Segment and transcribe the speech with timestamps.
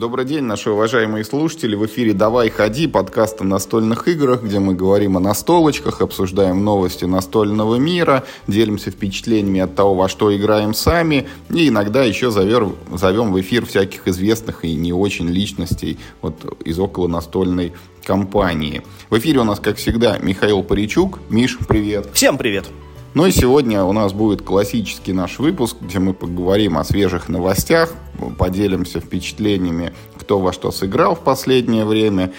[0.00, 1.74] Добрый день, наши уважаемые слушатели.
[1.74, 7.04] В эфире «Давай, ходи» подкаст о настольных играх, где мы говорим о настолочках, обсуждаем новости
[7.04, 13.30] настольного мира, делимся впечатлениями от того, во что играем сами, и иногда еще зовем, зовем
[13.30, 18.80] в эфир всяких известных и не очень личностей вот, из около настольной компании.
[19.10, 21.18] В эфире у нас, как всегда, Михаил Паричук.
[21.28, 22.08] Миш, привет.
[22.14, 22.64] Всем привет.
[23.12, 27.92] Ну и сегодня у нас будет классический наш выпуск, где мы поговорим о свежих новостях,
[28.38, 32.32] поделимся впечатлениями, кто во что сыграл в последнее время.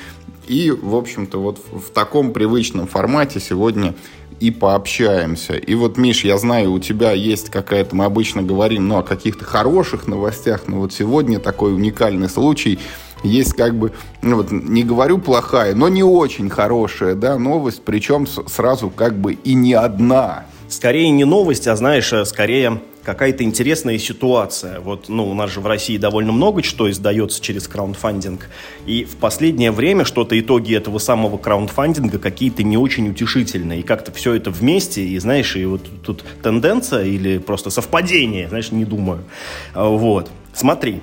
[0.48, 3.96] И, в общем-то, вот в таком привычном формате сегодня
[4.40, 5.56] и пообщаемся.
[5.56, 9.44] И вот, Миш, я знаю, у тебя есть какая-то, мы обычно говорим, ну, о каких-то
[9.44, 12.80] хороших новостях, но вот сегодня такой уникальный случай–
[13.24, 18.26] есть как бы, ну вот не говорю плохая, но не очень хорошая, да, новость, причем
[18.28, 20.46] сразу как бы и не одна.
[20.72, 24.80] Скорее не новость, а знаешь, э, скорее какая-то интересная ситуация.
[24.80, 28.48] Вот, ну, у нас же в России довольно много что издается через краундфандинг.
[28.86, 33.82] И в последнее время что-то итоги этого самого краундфандинга какие-то не очень утешительные.
[33.82, 38.72] И как-то все это вместе, и знаешь, и вот тут тенденция или просто совпадение, знаешь,
[38.72, 39.26] не думаю.
[39.74, 40.32] А, вот.
[40.54, 41.02] Смотри,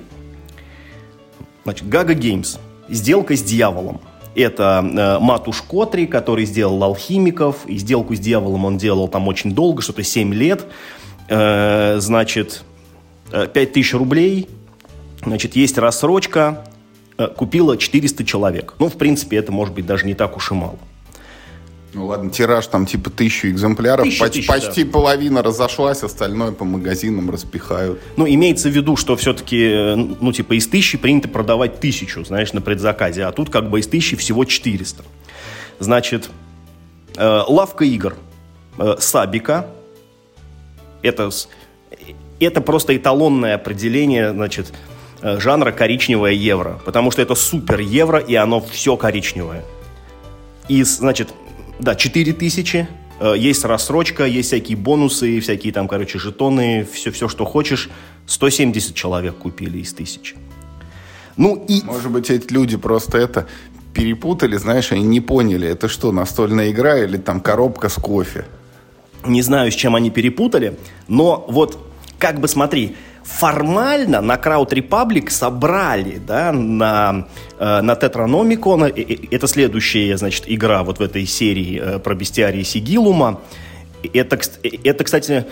[1.63, 2.57] Значит, Gaga Games.
[2.89, 4.01] Сделка с дьяволом.
[4.39, 7.65] Это э, Матуш Котри, который сделал «Алхимиков».
[7.65, 10.65] И сделку с дьяволом он делал там очень долго, что-то 7 лет.
[11.27, 12.63] Э, значит,
[13.31, 14.47] э, 5000 рублей.
[15.25, 16.63] Значит, есть рассрочка.
[17.17, 18.75] Э, купила 400 человек.
[18.79, 20.79] Ну, в принципе, это может быть даже не так уж и мало.
[21.93, 24.91] Ну ладно, тираж там типа тысячу экземпляров, тысяча, почти, тысяча, почти да.
[24.91, 27.99] половина разошлась, остальное по магазинам распихают.
[28.15, 32.53] Ну, имеется в виду, что все-таки, э, ну, типа из тысячи принято продавать тысячу, знаешь,
[32.53, 35.03] на предзаказе, а тут как бы из тысячи всего 400.
[35.79, 36.29] Значит,
[37.17, 38.15] э, лавка игр
[38.77, 39.65] э, Сабика,
[41.01, 41.31] это,
[42.39, 44.73] это просто эталонное определение, значит,
[45.21, 49.63] э, жанра коричневое евро, потому что это супер евро, и оно все коричневое.
[50.67, 51.29] И, значит,
[51.79, 52.87] да, 4000.
[53.19, 57.89] Э, есть рассрочка, есть всякие бонусы, всякие там, короче, жетоны, все, все, что хочешь.
[58.27, 60.35] 170 человек купили из тысячи.
[61.37, 61.81] Ну и...
[61.83, 63.47] Может быть, эти люди просто это
[63.93, 68.45] перепутали, знаешь, они не поняли, это что, настольная игра или там коробка с кофе?
[69.25, 71.79] Не знаю, с чем они перепутали, но вот
[72.19, 72.95] как бы смотри,
[73.29, 77.27] формально на Crowd Republic собрали, да, на,
[77.59, 83.39] э, на Tetranomicon, это следующая, значит, игра вот в этой серии э, про бестиарии Сигилума.
[84.13, 84.39] Это,
[84.83, 85.45] это, кстати,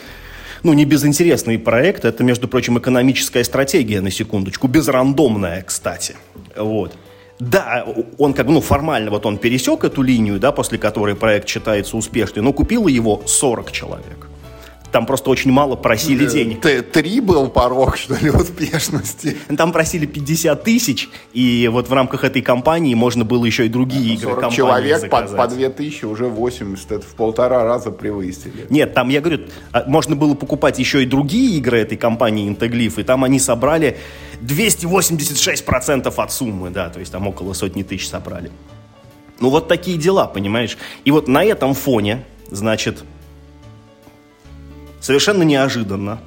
[0.64, 6.16] ну, не безинтересный проект, это, между прочим, экономическая стратегия, на секундочку, безрандомная, кстати,
[6.56, 6.98] вот.
[7.40, 7.86] Да,
[8.18, 11.96] он как бы, ну, формально вот он пересек эту линию, да, после которой проект считается
[11.96, 14.27] успешным, но купило его 40 человек.
[14.92, 16.92] Там просто очень мало просили э, денег.
[16.92, 19.38] Три был порог, что ли, успешности?
[19.58, 24.16] Там просили 50 тысяч, и вот в рамках этой кампании можно было еще и другие
[24.16, 28.66] игры компании человек по, по 2 тысячи, уже 80, это в полтора раза превысили.
[28.70, 32.98] Нет, там, я говорю, а, можно было покупать еще и другие игры этой компании Интеглиф,
[32.98, 33.98] и там они собрали
[34.42, 38.52] 286% от суммы, да, то есть там около сотни тысяч собрали.
[39.40, 40.78] Ну вот такие дела, понимаешь?
[41.06, 43.04] И вот на этом фоне, значит,
[45.08, 46.20] совершенно неожиданно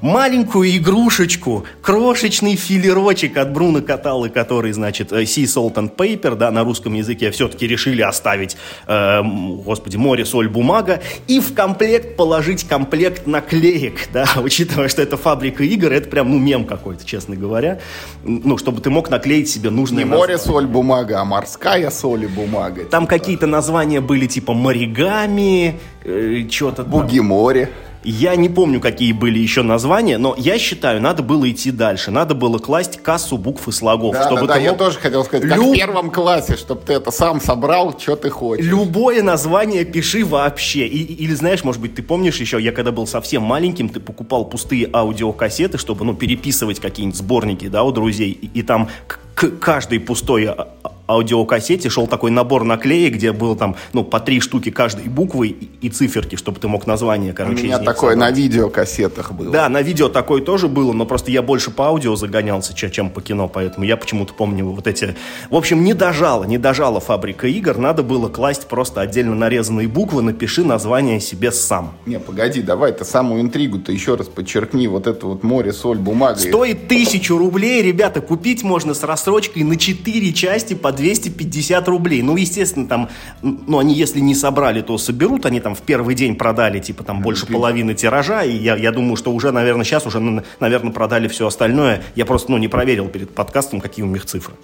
[0.00, 6.50] маленькую игрушечку, крошечный филерочек от Бруно Каталы, который, значит, э, Sea Salt and Paper, да,
[6.50, 12.64] на русском языке все-таки решили оставить, э, господи, море, соль, бумага, и в комплект положить
[12.64, 17.80] комплект наклеек, да, учитывая, что это фабрика игр, это прям, ну, мем какой-то, честно говоря,
[18.22, 22.28] ну, чтобы ты мог наклеить себе нужное Не море, соль, бумага, а морская соль и
[22.28, 22.84] бумага.
[22.84, 23.18] Там типа.
[23.18, 27.70] какие-то названия были, типа, моригами, э, что-то Буги-море.
[28.04, 32.10] Я не помню, какие были еще названия, но я считаю, надо было идти дальше.
[32.10, 34.14] Надо было класть кассу букв и слогов.
[34.14, 34.62] Да, чтобы да, да, мог...
[34.62, 35.68] я тоже хотел сказать, как Люб...
[35.68, 38.64] в первом классе, чтобы ты это сам собрал, что ты хочешь.
[38.64, 40.86] Любое название пиши вообще.
[40.86, 44.44] И, или знаешь, может быть, ты помнишь еще, я когда был совсем маленьким, ты покупал
[44.44, 50.00] пустые аудиокассеты, чтобы, ну, переписывать какие-нибудь сборники, да, у друзей, и, и там к каждой
[50.00, 50.68] пустой а,
[51.08, 55.70] аудиокассете шел такой набор наклеек, где было там, ну, по три штуки каждой буквы и,
[55.80, 58.16] и циферки, чтобы ты мог название, короче, У меня такое собрать.
[58.18, 59.50] на видеокассетах было.
[59.50, 63.20] Да, на видео такое тоже было, но просто я больше по аудио загонялся, чем по
[63.22, 65.16] кино, поэтому я почему-то помню вот эти...
[65.50, 70.22] В общем, не дожала, не дожала фабрика игр, надо было класть просто отдельно нарезанные буквы,
[70.22, 71.94] напиши название себе сам.
[72.06, 76.38] Не, погоди, давай ты самую интригу-то еще раз подчеркни, вот это вот море, соль, бумага.
[76.38, 82.22] Стоит тысячу рублей, ребята, купить можно с рассрочкой на четыре части по 250 рублей.
[82.22, 83.08] Ну, естественно, там,
[83.42, 85.46] ну, они если не собрали, то соберут.
[85.46, 88.44] Они там в первый день продали, типа, там, больше половины тиража.
[88.44, 90.20] И я, я думаю, что уже, наверное, сейчас уже,
[90.60, 92.02] наверное, продали все остальное.
[92.14, 94.54] Я просто, ну, не проверил перед подкастом, какие у них цифры.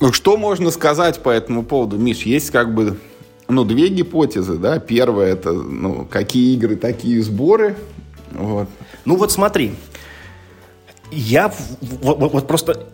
[0.00, 2.22] Ну, что можно сказать по этому поводу, Миш?
[2.22, 2.98] Есть как бы
[3.48, 4.78] ну, две гипотезы, да.
[4.78, 7.76] Первая это, ну, какие игры, такие сборы.
[8.32, 8.68] Вот.
[9.04, 9.72] Ну вот смотри,
[11.10, 12.88] я вот, вот просто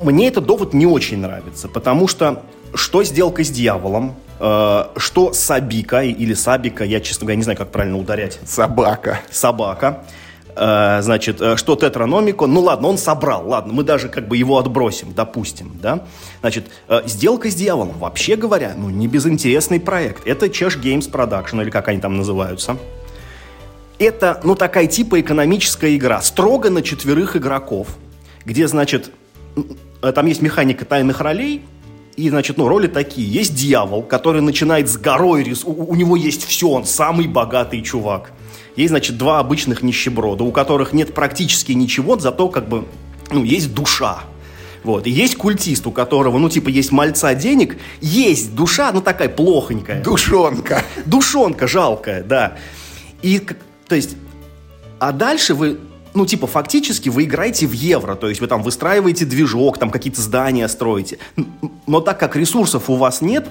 [0.00, 2.42] мне этот довод не очень нравится, потому что
[2.74, 7.70] что сделка с дьяволом, э, что Сабика или Сабика, я, честно говоря, не знаю, как
[7.70, 8.38] правильно ударять.
[8.44, 9.20] Собака.
[9.30, 10.04] Собака.
[10.56, 14.58] Э, значит, э, что Тетраномико, ну ладно, он собрал, ладно, мы даже как бы его
[14.58, 16.04] отбросим, допустим, да.
[16.40, 16.66] Значит,
[17.06, 20.26] сделка с дьяволом, вообще говоря, ну не безинтересный проект.
[20.26, 22.76] Это Чеш Games Production, или как они там называются.
[23.98, 27.88] Это, ну, такая типа экономическая игра, строго на четверых игроков,
[28.46, 29.10] где, значит,
[30.00, 31.62] там есть механика тайных ролей,
[32.16, 33.30] и, значит, ну, роли такие.
[33.30, 38.32] Есть дьявол, который начинает с горой, у, у него есть все, он самый богатый чувак.
[38.76, 42.86] Есть, значит, два обычных нищеброда, у которых нет практически ничего, зато как бы,
[43.30, 44.20] ну, есть душа.
[44.84, 45.06] Вот.
[45.06, 50.02] И есть культист, у которого, ну, типа, есть мальца денег, есть душа, ну, такая плохонькая.
[50.02, 50.82] Душонка.
[51.06, 52.56] Душонка жалкая, да.
[53.22, 53.40] И,
[53.86, 54.16] то есть,
[54.98, 55.78] а дальше вы,
[56.14, 60.20] ну, типа, фактически вы играете в евро, то есть вы там выстраиваете движок, там какие-то
[60.20, 61.18] здания строите.
[61.86, 63.48] Но так как ресурсов у вас нет,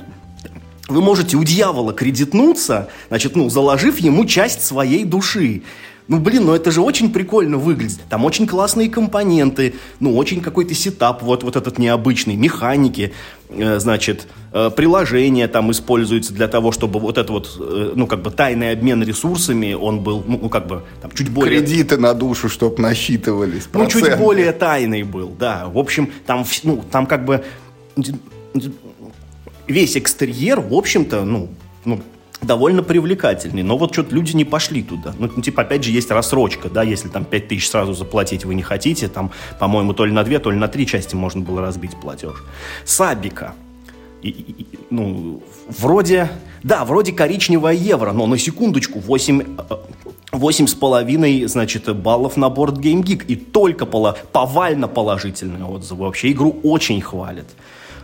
[0.87, 5.63] вы можете у дьявола кредитнуться, значит, ну, заложив ему часть своей души.
[6.07, 7.99] Ну, блин, ну это же очень прикольно выглядит.
[8.09, 13.13] Там очень классные компоненты, ну, очень какой-то сетап, вот, вот этот необычный, механики,
[13.49, 18.31] значит, э, приложения там используются для того, чтобы вот это вот, э, ну, как бы
[18.31, 21.59] тайный обмен ресурсами, он был, ну, ну как бы, там, чуть более...
[21.59, 23.67] Кредиты на душу, чтобы насчитывались.
[23.73, 25.67] Ну, чуть более тайный был, да.
[25.67, 27.43] В общем, там, ну, там как бы
[29.67, 31.49] весь экстерьер, в общем-то, ну,
[31.85, 32.01] ну,
[32.41, 33.63] довольно привлекательный.
[33.63, 35.13] Но вот что-то люди не пошли туда.
[35.17, 38.63] Ну, типа, опять же, есть рассрочка, да, если там 5 тысяч сразу заплатить вы не
[38.63, 41.99] хотите, там, по-моему, то ли на 2, то ли на 3 части можно было разбить
[41.99, 42.43] платеж.
[42.85, 43.53] Сабика.
[44.21, 46.29] И, и, ну, вроде,
[46.63, 49.57] да, вроде коричневое евро, но на секундочку 8,
[50.31, 53.25] 8 с половиной, значит, баллов на борт Game Geek.
[53.27, 56.05] И только поло, повально положительные отзывы.
[56.05, 57.47] Вообще игру очень хвалят.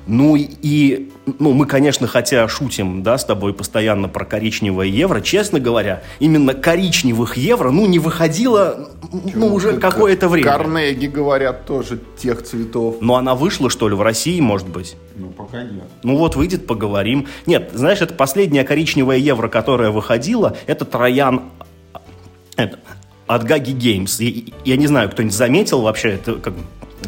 [0.08, 1.10] Ну и,
[1.40, 6.54] ну, мы, конечно, хотя шутим, да, с тобой постоянно про коричневое евро, честно говоря, именно
[6.54, 8.92] коричневых евро, ну, не выходило,
[9.34, 10.52] ну, уже какое-то время.
[10.52, 12.98] Карнеги, говорят, тоже тех цветов.
[13.02, 14.96] Но она вышла, что ли, в России, может быть?
[15.16, 15.86] Ну, пока нет.
[16.04, 17.28] Ну, вот выйдет, поговорим.
[17.48, 21.44] Нет, знаешь, это последняя коричневая евро, которая выходила, это Троян...
[22.58, 22.80] Это,
[23.28, 24.20] от Гаги Геймс.
[24.20, 26.54] Я не знаю, кто-нибудь заметил вообще, это как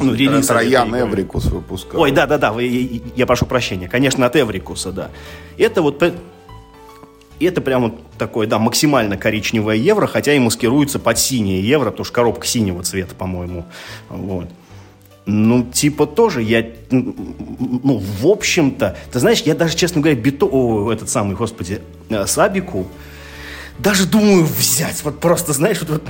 [0.06, 2.02] ну, релиз Троян Эврикус выпускал.
[2.02, 3.88] Ой, да-да-да, я прошу прощения.
[3.88, 5.10] Конечно, от Эврикуса, да.
[5.58, 6.02] Это вот
[7.40, 12.14] это прямо такое, да, максимально коричневое евро, хотя и маскируется под синее евро, потому что
[12.14, 13.66] коробка синего цвета, по-моему.
[14.10, 14.48] Вот.
[15.26, 20.92] Ну, типа тоже я, ну, в общем-то, ты знаешь, я даже, честно говоря, бито, о,
[20.92, 22.88] этот самый, господи, э, Сабику,
[23.78, 26.04] даже думаю взять, вот просто, знаешь, вот, вот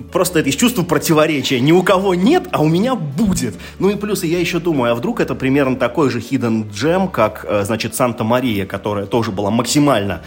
[0.00, 1.60] просто это из чувства противоречия.
[1.60, 3.54] Ни у кого нет, а у меня будет.
[3.78, 7.44] Ну и плюс я еще думаю, а вдруг это примерно такой же hidden gem, как,
[7.48, 10.22] э, значит, Санта-Мария, которая тоже была максимально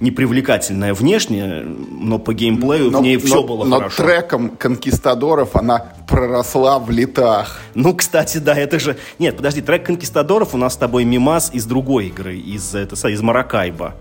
[0.00, 4.02] непривлекательная внешне, но по геймплею но, в ней но, все было но хорошо.
[4.02, 7.60] Но треком конкистадоров она проросла в летах.
[7.74, 8.96] Ну, кстати, да, это же...
[9.18, 13.22] Нет, подожди, трек конкистадоров у нас с тобой мимас из другой игры, из, это, из
[13.22, 13.94] Маракайба.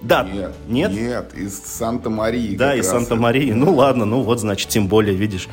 [0.00, 0.22] Да.
[0.22, 0.52] Нет.
[0.68, 0.92] Нет?
[0.92, 2.56] Нет, из Санта-Марии.
[2.56, 3.52] Да, из Санта-Марии.
[3.52, 5.48] Ну ладно, ну вот, значит, тем более, видишь.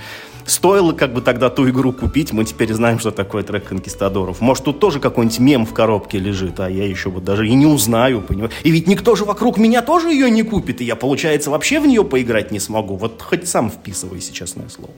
[0.45, 4.41] Стоило как бы тогда ту игру купить, мы теперь знаем, что такое трек конкистадоров.
[4.41, 7.65] Может, тут тоже какой-нибудь мем в коробке лежит, а я еще вот даже и не
[7.65, 8.53] узнаю, понимаешь?
[8.63, 11.87] И ведь никто же вокруг меня тоже ее не купит, и я, получается, вообще в
[11.87, 12.95] нее поиграть не смогу.
[12.95, 14.93] Вот хоть сам вписывайся, честное слово.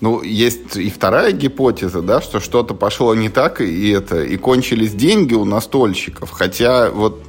[0.00, 4.92] Ну, есть и вторая гипотеза, да, что что-то пошло не так, и это, и кончились
[4.92, 6.30] деньги у настольщиков.
[6.30, 7.22] Хотя вот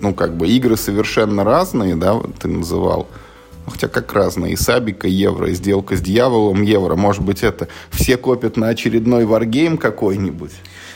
[0.00, 3.08] ну, как бы игры совершенно разные, да, ты называл.
[3.66, 4.54] Ну, хотя как разные.
[4.54, 6.96] И Сабика, Евро, и Сделка с Дьяволом, Евро.
[6.96, 10.52] Может быть, это все копят на очередной варгейм какой-нибудь?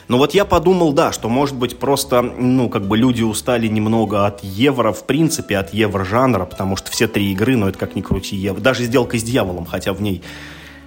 [0.09, 4.27] Ну вот я подумал, да, что может быть просто, ну, как бы люди устали немного
[4.27, 8.01] от евро, в принципе, от евро-жанра, потому что все три игры, ну, это как ни
[8.01, 8.61] крути, евро.
[8.61, 10.23] Даже сделка с дьяволом, хотя в ней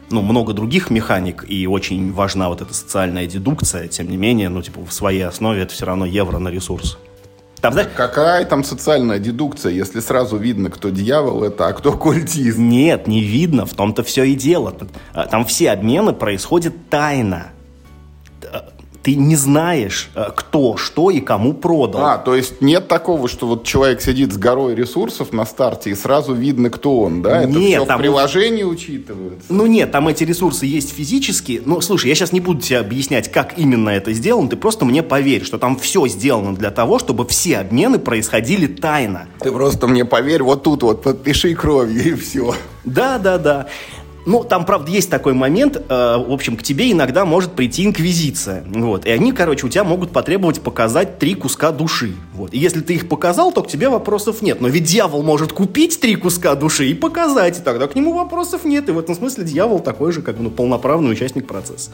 [0.09, 4.61] ну, много других механик, и очень важна вот эта социальная дедукция, тем не менее, ну,
[4.61, 6.97] типа, в своей основе это все равно евро на ресурс.
[7.65, 7.89] Там, знаешь...
[7.95, 12.59] Какая там социальная дедукция, если сразу видно, кто дьявол это, а кто культист?
[12.59, 14.75] Нет, не видно, в том-то все и дело.
[15.13, 17.47] А, там все обмены происходят тайно.
[19.05, 22.03] Ты не знаешь, э, кто, что и кому продал.
[22.03, 25.95] А, то есть нет такого, что вот человек сидит с горой ресурсов на старте и
[25.95, 27.43] сразу видно, кто он, да?
[27.43, 29.45] Это нет, все там в приложении учитывается.
[29.53, 31.61] Ну нет, там эти ресурсы есть физически.
[31.63, 34.49] Ну, слушай, я сейчас не буду тебе объяснять, как именно это сделано.
[34.49, 39.27] Ты просто мне поверь, что там все сделано для того, чтобы все обмены происходили тайно.
[39.39, 42.55] Ты просто мне поверь, вот тут вот подпиши кровью и все.
[42.83, 43.67] Да, да, да.
[44.25, 48.63] Ну, там, правда, есть такой момент, э, в общем, к тебе иногда может прийти инквизиция,
[48.65, 52.81] вот, и они, короче, у тебя могут потребовать показать три куска души, вот, и если
[52.81, 56.55] ты их показал, то к тебе вопросов нет, но ведь дьявол может купить три куска
[56.55, 60.11] души и показать, и тогда к нему вопросов нет, и в этом смысле дьявол такой
[60.11, 61.91] же, как бы, ну, полноправный участник процесса.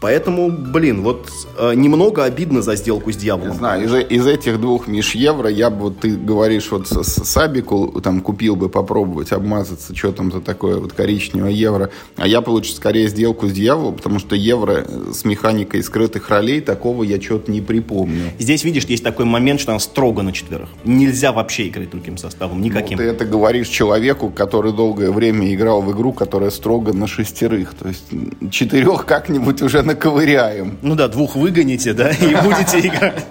[0.00, 3.50] Поэтому, блин, вот э, немного обидно за сделку с дьяволом.
[3.50, 7.02] Не знаю, из, из этих двух миш евро я бы, вот ты говоришь, вот с,
[7.02, 11.90] с Сабику там купил бы попробовать обмазаться, что там за такое вот коричневое евро.
[12.16, 17.02] А я лучше скорее сделку с дьяволом, потому что евро с механикой скрытых ролей такого
[17.02, 18.32] я что-то не припомню.
[18.38, 20.68] Здесь, видишь, есть такой момент, что она строго на четверых.
[20.84, 22.98] Нельзя вообще играть другим составом, никаким.
[22.98, 27.74] Ну, ты это говоришь человеку, который долгое время играл в игру, которая строго на шестерых.
[27.74, 28.04] То есть
[28.50, 30.78] четырех как-нибудь уже наковыряем.
[30.82, 33.24] Ну да, двух выгоните, да, и будете играть.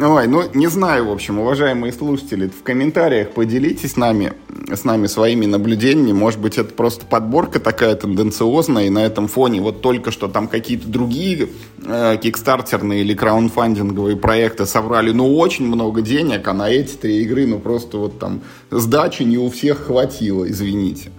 [0.00, 4.32] Ой, ну не знаю, в общем, уважаемые слушатели, в комментариях поделитесь с нами,
[4.72, 6.12] с нами своими наблюдениями.
[6.12, 10.46] Может быть, это просто подборка такая тенденциозная, и на этом фоне вот только что там
[10.46, 11.48] какие-то другие
[11.84, 17.48] э, кикстартерные или краундфандинговые проекты собрали, ну, очень много денег, а на эти три игры,
[17.48, 21.10] ну, просто вот там сдачи не у всех хватило, извините.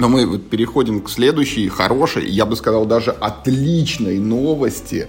[0.00, 5.08] Но мы вот переходим к следующей хорошей, я бы сказал, даже отличной новости.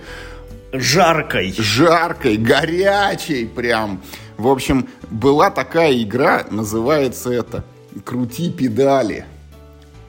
[0.74, 1.54] Жаркой.
[1.58, 4.02] Жаркой, горячей прям.
[4.38, 7.64] В общем, была такая игра, называется это
[8.04, 9.26] «Крути педали».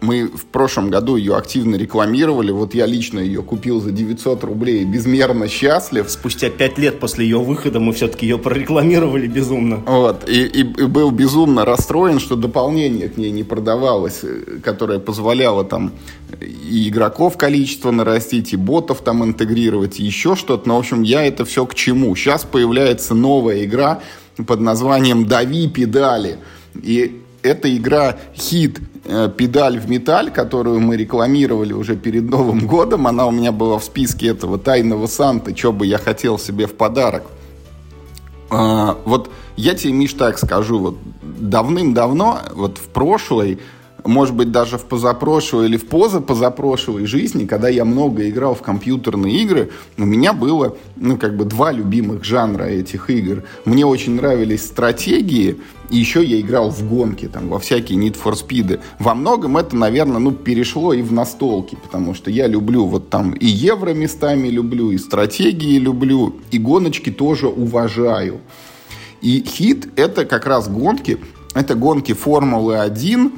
[0.02, 2.50] Мы в прошлом году ее активно рекламировали.
[2.50, 4.85] Вот я лично ее купил за 900 рублей.
[4.85, 6.11] Безмерно счастлив.
[6.11, 9.76] Спустя пять лет после ее выхода мы все-таки ее прорекламировали безумно.
[9.87, 10.28] Вот.
[10.28, 15.62] И, и, и был безумно расстроен, что дополнение к ней не продавалось, э, которое позволяло
[15.62, 15.92] там
[16.40, 20.68] и игроков количество нарастить, и ботов там интегрировать, и еще что-то.
[20.68, 22.16] Но, в общем, я это все к чему?
[22.16, 24.00] Сейчас появляется новая игра
[24.47, 26.38] под названием «Дави педали».
[26.75, 33.09] И эта игра хит Э, педаль в металь, которую мы рекламировали уже перед Новым годом.
[33.09, 36.75] Она у меня была в списке этого тайного Санты, что бы я хотел себе в
[36.75, 37.25] подарок.
[38.51, 43.59] А, вот я тебе, Миш, так скажу, вот давным-давно, вот в прошлой
[44.04, 49.42] может быть, даже в позапрошлой или в позапозапрошлой жизни, когда я много играл в компьютерные
[49.42, 53.44] игры, у меня было, ну, как бы два любимых жанра этих игр.
[53.64, 55.56] Мне очень нравились стратегии,
[55.90, 58.80] и еще я играл в гонки, там, во всякие Need for Speed.
[58.99, 63.32] Во многом это, наверное, ну, перешло и в настолки, потому что я люблю вот там
[63.32, 68.40] и евро местами люблю, и стратегии люблю, и гоночки тоже уважаю.
[69.21, 71.18] И хит— это как раз гонки,
[71.54, 73.30] это гонки Формулы-1,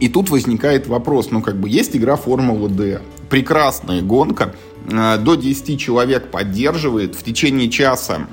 [0.00, 4.54] и тут возникает вопрос, ну как бы есть игра Формула D, прекрасная гонка,
[4.90, 8.26] э, до 10 человек поддерживает, в течение часа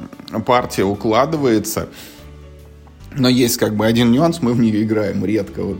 [0.46, 1.90] партия укладывается,
[3.18, 5.64] но есть как бы один нюанс, мы в нее играем редко.
[5.64, 5.80] Вот,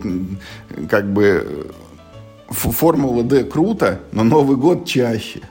[0.90, 1.72] как бы
[2.50, 5.42] Формула D круто, но Новый год чаще.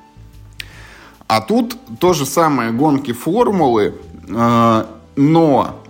[1.28, 3.94] А тут то же самое гонки формулы,
[4.28, 4.84] э,
[5.16, 5.82] но,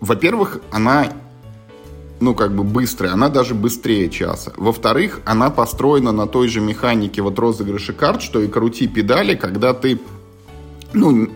[0.00, 1.12] во-первых, она
[2.20, 4.52] ну, как бы быстрая, она даже быстрее часа.
[4.56, 9.74] Во-вторых, она построена на той же механике вот розыгрыша карт, что и крути педали, когда
[9.74, 10.00] ты,
[10.92, 11.28] ну,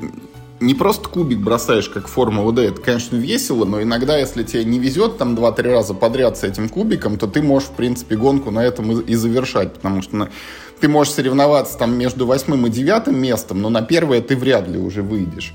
[0.61, 4.79] не просто кубик бросаешь, как Формула D, это, конечно, весело, но иногда, если тебе не
[4.79, 8.61] везет там 2-3 раза подряд с этим кубиком, то ты можешь, в принципе, гонку на
[8.61, 10.29] этом и, завершать, потому что ну,
[10.81, 14.79] ты можешь соревноваться там между восьмым и девятым местом, но на первое ты вряд ли
[14.79, 15.55] уже выйдешь.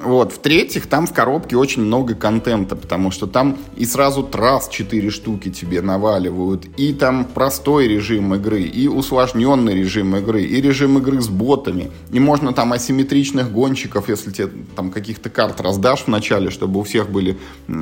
[0.00, 0.32] Вот.
[0.32, 5.50] В-третьих, там в коробке очень много контента, потому что там и сразу трасс 4 штуки
[5.50, 11.28] тебе наваливают, и там простой режим игры, и усложненный режим игры, и режим игры с
[11.28, 11.92] ботами.
[12.10, 16.82] И можно там асимметричных гонщиков, если тебе там каких-то карт раздашь в начале, чтобы у
[16.82, 17.38] всех были
[17.68, 17.72] э,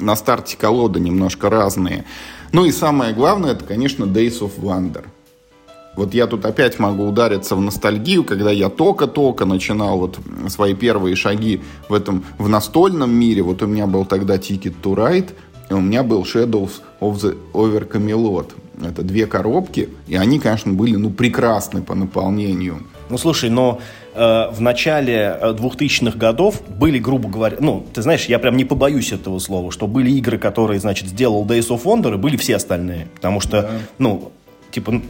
[0.00, 2.04] на старте колоды немножко разные.
[2.50, 5.04] Ну и самое главное, это, конечно, Days of Wonder.
[5.96, 11.16] Вот я тут опять могу удариться в ностальгию, когда я только-только начинал вот свои первые
[11.16, 13.42] шаги в этом, в настольном мире.
[13.42, 15.30] Вот у меня был тогда Ticket to Ride,
[15.70, 18.50] и у меня был Shadows of the Over Camelot.
[18.82, 22.82] Это две коробки, и они, конечно, были, ну, прекрасны по наполнению.
[23.08, 23.80] Ну, слушай, но
[24.14, 24.18] э,
[24.50, 29.12] в начале 2000-х э, годов были, грубо говоря, ну, ты знаешь, я прям не побоюсь
[29.12, 33.06] этого слова, что были игры, которые, значит, сделал Days of Wonder, и были все остальные.
[33.14, 33.70] Потому что, да.
[33.98, 34.32] ну,
[34.72, 35.00] типа,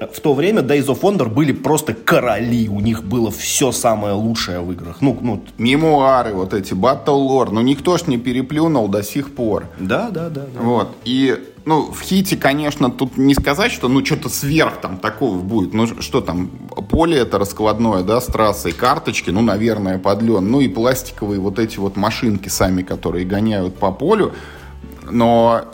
[0.00, 2.68] в то время Days of Wonder были просто короли.
[2.68, 4.96] У них было все самое лучшее в играх.
[5.00, 5.44] Ну, ну...
[5.58, 7.50] Мемуары, вот эти, Battle Lore.
[7.52, 9.66] Ну, никто ж не переплюнул до сих пор.
[9.78, 10.46] Да, да, да.
[10.54, 10.60] да.
[10.60, 10.88] Вот.
[11.04, 15.74] И, ну, в хите, конечно, тут не сказать, что, ну, что-то сверх там такого будет.
[15.74, 16.48] Ну, что там,
[16.88, 20.50] поле это раскладное, да, с трассой, карточки, ну, наверное, подлен.
[20.50, 24.32] Ну, и пластиковые вот эти вот машинки сами, которые гоняют по полю.
[25.10, 25.64] Но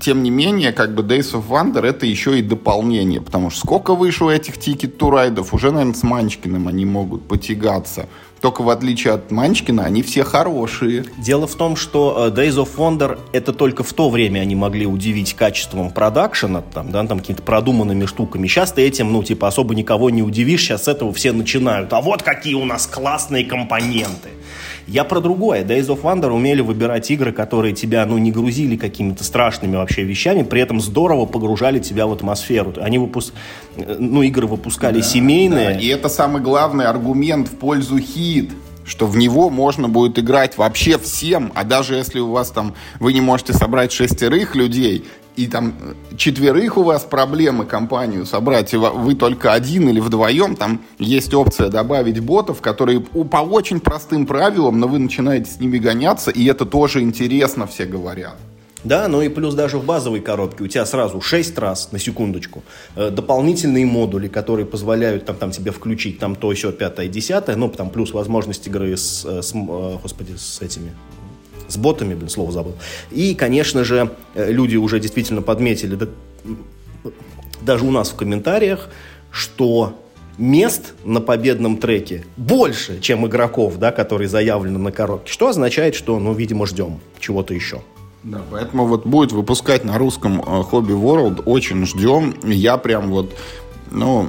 [0.00, 3.94] тем не менее, как бы Days of Wonder это еще и дополнение, потому что сколько
[3.94, 8.08] вышло этих Ticket to Ride ов, уже, наверное, с Манчкиным они могут потягаться.
[8.40, 11.04] Только в отличие от Манчкина, они все хорошие.
[11.18, 14.86] Дело в том, что э, Days of Wonder это только в то время они могли
[14.86, 18.46] удивить качеством продакшена, там, да, там какими-то продуманными штуками.
[18.46, 21.92] Сейчас ты этим, ну, типа, особо никого не удивишь, сейчас с этого все начинают.
[21.92, 24.30] А вот какие у нас классные компоненты.
[24.90, 25.62] Я про другое.
[25.62, 30.42] Days of Wonder умели выбирать игры, которые тебя, ну, не грузили какими-то страшными вообще вещами,
[30.42, 32.74] при этом здорово погружали тебя в атмосферу.
[32.80, 33.32] Они выпуск...
[33.76, 35.74] ну, игры выпускали да, семейные.
[35.74, 35.78] Да.
[35.78, 38.50] И это самый главный аргумент в пользу хит
[38.86, 43.12] что в него можно будет играть вообще всем, а даже если у вас там, вы
[43.12, 45.04] не можете собрать шестерых людей,
[45.36, 45.74] и там
[46.16, 51.68] четверых у вас проблемы компанию собрать, и вы только один или вдвоем, там есть опция
[51.68, 56.66] добавить ботов, которые по очень простым правилам, но вы начинаете с ними гоняться, и это
[56.66, 58.36] тоже интересно, все говорят.
[58.82, 62.62] Да, ну и плюс даже в базовой коробке у тебя сразу 6 раз, на секундочку,
[62.96, 67.68] э, дополнительные модули, которые позволяют там, там тебе включить там то, еще пятое, десятое, ну,
[67.68, 70.92] там плюс возможность игры с, э, с, э, господи, с этими,
[71.70, 72.74] с ботами, блин, слово забыл.
[73.10, 76.06] И, конечно же, люди уже действительно подметили, да,
[77.62, 78.88] даже у нас в комментариях,
[79.30, 79.98] что
[80.38, 86.18] мест на победном треке больше, чем игроков, да, которые заявлены на коробке, что означает, что,
[86.18, 87.82] ну, видимо, ждем чего-то еще.
[88.22, 92.34] Да, поэтому вот будет выпускать на русском Hobby World, очень ждем.
[92.44, 93.34] Я прям вот,
[93.90, 94.28] ну,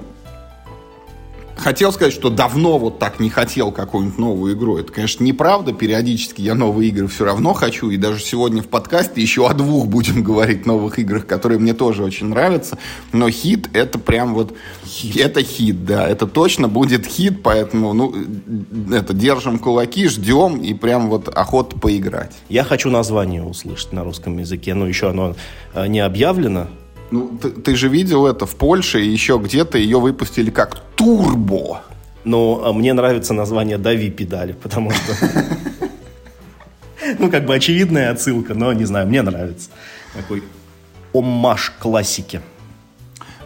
[1.61, 4.77] хотел сказать, что давно вот так не хотел какую-нибудь новую игру.
[4.77, 5.73] Это, конечно, неправда.
[5.73, 7.89] Периодически я новые игры все равно хочу.
[7.89, 12.03] И даже сегодня в подкасте еще о двух будем говорить новых играх, которые мне тоже
[12.03, 12.77] очень нравятся.
[13.13, 14.53] Но хит это прям вот...
[14.85, 15.17] Хит.
[15.17, 16.07] Это хит, да.
[16.07, 18.13] Это точно будет хит, поэтому, ну,
[18.91, 22.35] это держим кулаки, ждем и прям вот охота поиграть.
[22.49, 24.73] Я хочу название услышать на русском языке.
[24.73, 25.35] Но еще оно
[25.73, 26.67] э, не объявлено.
[27.11, 31.81] Ну, ты, ты же видел это в Польше, и еще где-то ее выпустили как турбо.
[32.23, 35.13] Ну, а мне нравится название «Дави педали», потому что...
[37.19, 39.69] Ну, как бы очевидная отсылка, но не знаю, мне нравится.
[40.15, 40.43] Такой
[41.13, 42.41] оммаж классики.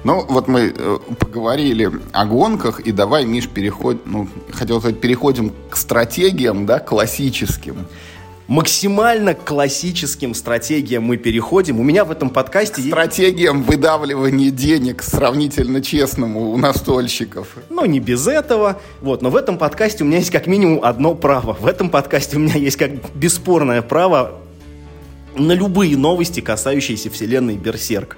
[0.04, 5.52] Ну, вот мы э, поговорили о гонках, и давай, Миш, переходим, ну, хотел сказать, переходим
[5.70, 7.88] к стратегиям, да, классическим
[8.48, 11.80] максимально классическим стратегиям мы переходим.
[11.80, 12.82] У меня в этом подкасте...
[12.82, 17.58] К стратегиям выдавливания денег сравнительно честному у настольщиков.
[17.70, 18.82] Ну, не без этого.
[19.02, 21.54] Вот, но в этом подкасте у меня есть как минимум одно право.
[21.54, 24.40] В этом подкасте у меня есть как бесспорное право
[25.36, 28.18] на любые новости, касающиеся вселенной Берсерк.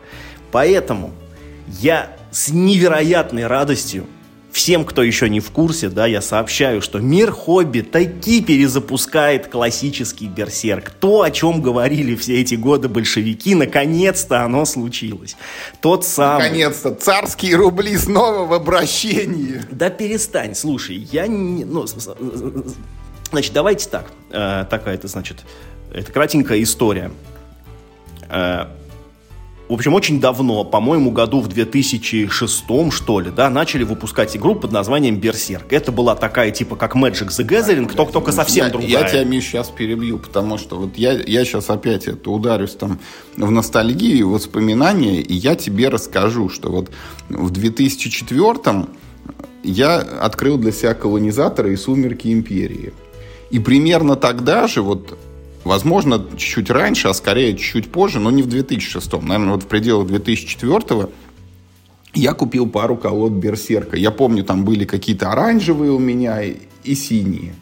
[0.51, 1.11] Поэтому
[1.79, 4.05] я с невероятной радостью
[4.57, 10.25] Всем, кто еще не в курсе, да, я сообщаю, что мир хобби таки перезапускает классический
[10.25, 10.89] берсерк.
[10.89, 15.37] То, о чем говорили все эти годы большевики, наконец-то оно случилось.
[15.79, 16.45] Тот самый...
[16.45, 19.61] Наконец-то царские рубли снова в обращении.
[19.69, 21.63] Да перестань, слушай, я не...
[21.63, 21.85] Ну,
[23.29, 24.11] значит, давайте так.
[24.31, 25.45] Э, такая это, значит,
[25.93, 27.11] это кратенькая история.
[28.27, 28.65] Э,
[29.69, 34.71] в общем, очень давно, по-моему, году в 2006, что ли, да, начали выпускать игру под
[34.71, 35.73] названием Берсерк.
[35.73, 38.89] Это была такая, типа, как Magic the Gathering, только, только совсем я, другая.
[38.89, 42.99] Я тебя, Миш, сейчас перебью, потому что вот я, я сейчас опять это ударюсь там
[43.35, 46.89] в ностальгию, воспоминания, и я тебе расскажу, что вот
[47.27, 48.85] в 2004
[49.63, 52.93] я открыл для себя колонизаторы и сумерки империи.
[53.49, 55.17] И примерно тогда же, вот
[55.67, 59.13] Возможно, чуть-чуть раньше, а скорее чуть-чуть позже, но не в 2006.
[59.21, 61.09] Наверное, вот в пределах 2004
[62.13, 63.97] я купил пару колод Берсерка.
[63.97, 67.53] Я помню, там были какие-то оранжевые у меня и, синие.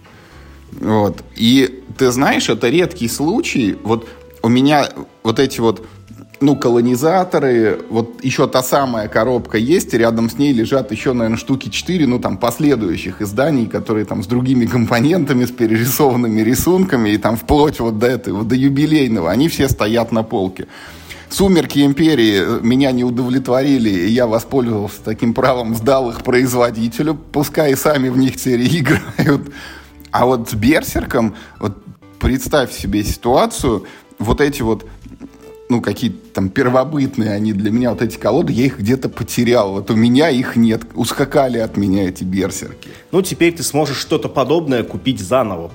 [0.72, 1.24] Вот.
[1.36, 3.76] И ты знаешь, это редкий случай.
[3.84, 4.08] Вот
[4.44, 4.88] у меня
[5.24, 5.86] вот эти вот
[6.46, 11.38] ну, колонизаторы, вот еще та самая коробка есть, и рядом с ней лежат еще, наверное,
[11.38, 17.18] штуки 4, ну, там, последующих изданий, которые там с другими компонентами, с перерисованными рисунками, и
[17.18, 20.68] там вплоть вот до этого, до юбилейного, они все стоят на полке.
[21.30, 28.10] «Сумерки империи» меня не удовлетворили, и я воспользовался таким правом, сдал их производителю, пускай сами
[28.10, 29.52] в них теперь играют.
[30.12, 31.84] А вот с «Берсерком», вот
[32.20, 33.86] представь себе ситуацию,
[34.20, 34.86] вот эти вот
[35.70, 39.72] ну, какие-то там первобытные они для меня, вот эти колоды, я их где-то потерял.
[39.72, 40.84] Вот у меня их нет.
[40.94, 42.90] Ускакали от меня эти берсерки.
[43.12, 45.72] Ну, теперь ты сможешь что-то подобное купить заново,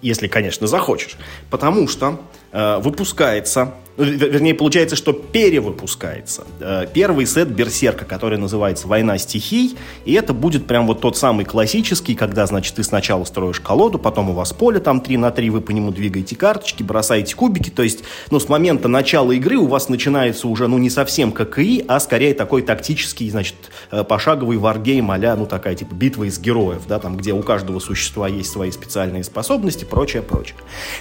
[0.00, 1.16] если, конечно, захочешь.
[1.50, 2.20] Потому что
[2.52, 6.44] э, выпускается вернее, получается, что перевыпускается.
[6.60, 11.44] Э, первый сет Берсерка, который называется «Война стихий», и это будет прям вот тот самый
[11.44, 15.50] классический, когда, значит, ты сначала строишь колоду, потом у вас поле там 3 на 3,
[15.50, 19.66] вы по нему двигаете карточки, бросаете кубики, то есть, ну, с момента начала игры у
[19.66, 23.56] вас начинается уже, ну, не совсем как ИИ, а скорее такой тактический, значит,
[23.90, 27.78] э, пошаговый варгейм а ну, такая, типа, битва из героев, да, там, где у каждого
[27.78, 30.56] существа есть свои специальные способности, прочее, прочее.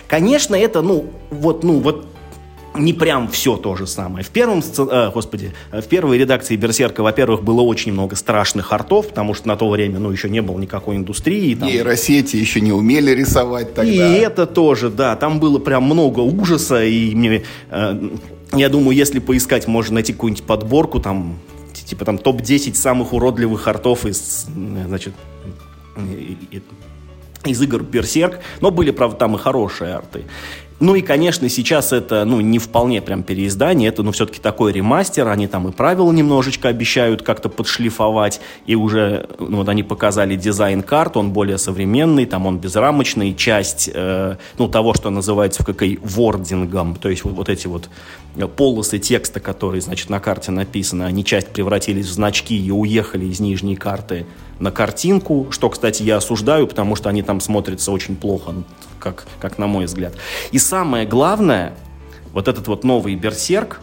[0.07, 2.10] Конечно, это, ну, вот, ну, вот
[2.75, 4.23] не прям все то же самое.
[4.23, 9.33] В первом, э, господи, в первой редакции Берсерка, во-первых, было очень много страшных артов, потому
[9.33, 11.55] что на то время, ну, еще не было никакой индустрии.
[11.55, 11.67] Там...
[11.67, 13.91] Нейросети еще не умели рисовать тогда.
[13.91, 18.09] И это тоже, да, там было прям много ужаса, и мне, э,
[18.53, 21.39] я думаю, если поискать, можно найти какую-нибудь подборку, там,
[21.73, 24.47] типа там топ-10 самых уродливых артов из,
[24.87, 25.13] значит,
[27.45, 30.23] из игр Берсерк, но были, правда, там и хорошие арты.
[30.81, 35.27] Ну и, конечно, сейчас это, ну, не вполне прям переиздание, это, ну, все-таки такой ремастер,
[35.27, 40.81] они там и правила немножечко обещают как-то подшлифовать, и уже, ну, вот они показали дизайн
[40.81, 45.85] карт, он более современный, там он безрамочный, часть, э, ну, того, что называется в КК
[46.01, 47.87] вордингом, то есть вот, вот эти вот
[48.57, 53.39] полосы текста, которые, значит, на карте написаны, они часть превратились в значки и уехали из
[53.39, 54.25] нижней карты
[54.57, 58.55] на картинку, что, кстати, я осуждаю, потому что они там смотрятся очень плохо,
[59.01, 60.13] как, как на мой взгляд.
[60.51, 61.73] И самое главное,
[62.33, 63.81] вот этот вот новый берсерк,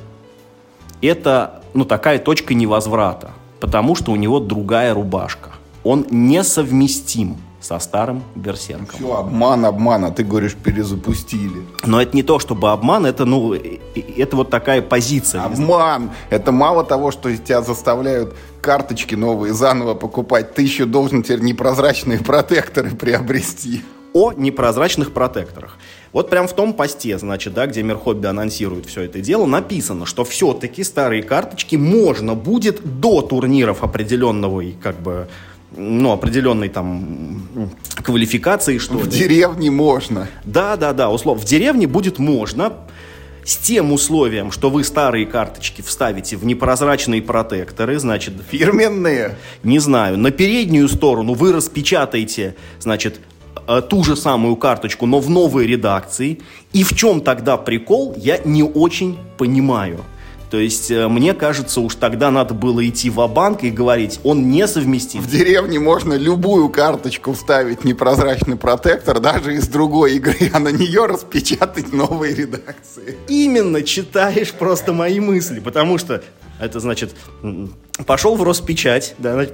[1.03, 5.51] это, ну, такая точка невозврата, потому что у него другая рубашка.
[5.85, 8.89] Он несовместим со старым берсерком.
[8.95, 11.67] Все, обман, обман, а ты говоришь, перезапустили.
[11.85, 15.43] Но это не то, чтобы обман, это, ну, это вот такая позиция.
[15.43, 16.11] Обман!
[16.31, 22.19] Это мало того, что тебя заставляют карточки новые заново покупать, ты еще должен теперь непрозрачные
[22.19, 25.77] протекторы приобрести о непрозрачных протекторах.
[26.13, 30.25] Вот прям в том посте, значит, да, где Мирхобби анонсирует все это дело, написано, что
[30.25, 35.29] все-таки старые карточки можно будет до турниров определенного, как бы,
[35.77, 37.71] ну, определенной там
[38.03, 39.11] квалификации, что В ли.
[39.11, 40.29] деревне можно.
[40.45, 41.43] Да, да, да, условно.
[41.43, 42.73] В деревне будет можно,
[43.45, 48.35] с тем условием, что вы старые карточки вставите в непрозрачные протекторы, значит...
[48.51, 49.37] Фирменные?
[49.63, 50.19] Не знаю.
[50.19, 53.21] На переднюю сторону вы распечатаете, значит,
[53.69, 56.41] Э, ту же самую карточку, но в новой редакции.
[56.73, 60.01] И в чем тогда прикол, я не очень понимаю.
[60.51, 64.49] То есть, э, мне кажется, уж тогда надо было идти в банк и говорить, он
[64.49, 65.21] несовместим.
[65.21, 71.05] В деревне можно любую карточку вставить, непрозрачный протектор, даже из другой игры, а на нее
[71.05, 73.19] распечатать новые редакции.
[73.29, 76.23] Именно читаешь просто мои мысли, потому что
[76.59, 77.15] это значит,
[78.07, 79.47] пошел в Роспечать, да,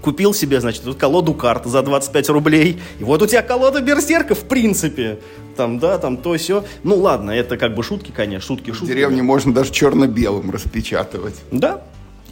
[0.00, 2.80] Купил себе, значит, тут колоду карт за 25 рублей.
[2.98, 5.18] И вот у тебя колода берсерка, в принципе.
[5.56, 6.64] Там, да, там то все.
[6.84, 8.84] Ну ладно, это как бы шутки, конечно, шутки, шутки.
[8.84, 11.34] В деревне можно даже черно-белым распечатывать.
[11.50, 11.82] Да.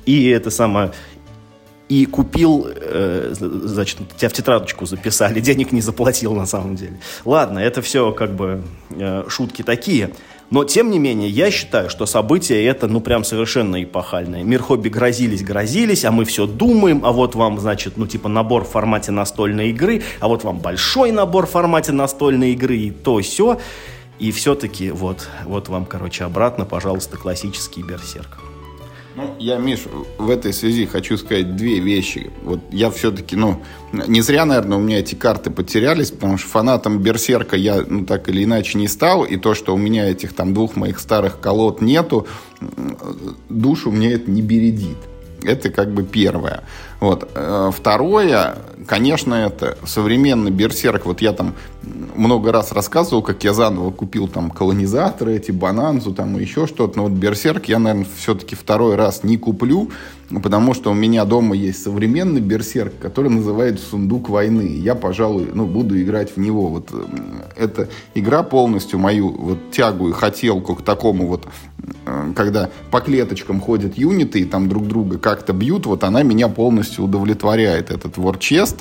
[0.05, 0.93] И это самое
[1.89, 7.01] и купил, э, значит, тебя в тетрадочку записали, денег не заплатил на самом деле.
[7.25, 10.11] Ладно, это все как бы э, шутки такие.
[10.51, 14.45] Но, тем не менее, я считаю, что событие это, ну, прям совершенно эпохальное.
[14.45, 18.65] Мир хобби грозились, грозились, а мы все думаем, а вот вам, значит, ну, типа набор
[18.65, 23.21] в формате настольной игры, а вот вам большой набор в формате настольной игры и то,
[23.21, 23.59] все.
[24.19, 28.46] И все-таки вот, вот вам, короче, обратно, пожалуйста, классический берсерк.
[29.17, 29.85] Ну, я, Миш,
[30.19, 32.31] в этой связи хочу сказать две вещи.
[32.43, 36.99] Вот я все-таки, ну, не зря, наверное, у меня эти карты потерялись, потому что фанатом
[36.99, 40.53] Берсерка я, ну, так или иначе не стал, и то, что у меня этих там
[40.53, 42.27] двух моих старых колод нету,
[43.49, 44.99] душу мне это не бередит.
[45.43, 46.65] Это как бы первое.
[47.01, 47.31] Вот.
[47.35, 51.07] Э, второе, конечно, это современный берсерк.
[51.07, 51.55] Вот я там
[52.17, 56.97] много раз рассказывал, как я заново купил там колонизаторы, эти бананзу, там и еще что-то.
[56.97, 59.91] Но вот берсерк я, наверное, все-таки второй раз не куплю,
[60.43, 64.77] потому что у меня дома есть современный берсерк, который называется «Сундук войны».
[64.79, 66.69] Я, пожалуй, ну, буду играть в него.
[66.69, 66.91] Вот
[67.57, 71.47] эта игра полностью мою вот тягу и хотелку к такому вот,
[72.07, 76.49] э, когда по клеточкам ходят юниты и там друг друга как-то бьют, вот она меня
[76.49, 78.77] полностью удовлетворяет, этот War Chest.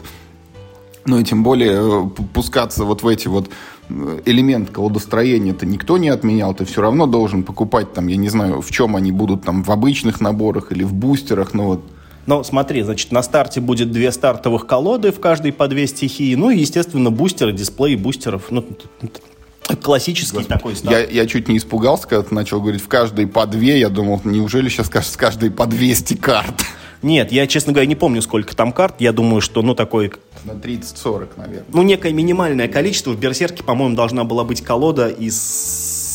[1.05, 3.49] Ну и тем более э, пускаться вот в эти вот
[3.89, 8.61] э, элемент колодостроения-то никто не отменял, ты все равно должен покупать там, я не знаю,
[8.61, 11.85] в чем они будут там, в обычных наборах или в бустерах, ну вот.
[12.25, 16.49] Ну, смотри, значит, на старте будет две стартовых колоды, в каждой по две стихии, ну
[16.49, 18.65] и, естественно, бустеры, дисплей бустеров, ну,
[19.81, 20.91] Классический Господи, такой став.
[20.91, 23.79] Я, я чуть не испугался, когда ты начал говорить в каждой по две.
[23.79, 26.63] Я думал, неужели сейчас скажешь с каждой по 200 карт?
[27.01, 28.95] Нет, я, честно говоря, не помню, сколько там карт.
[28.99, 30.11] Я думаю, что, ну, такой...
[30.45, 31.65] На 30-40, наверное.
[31.73, 33.11] Ну, некое минимальное количество.
[33.11, 36.05] В Берсерке, по-моему, должна была быть колода из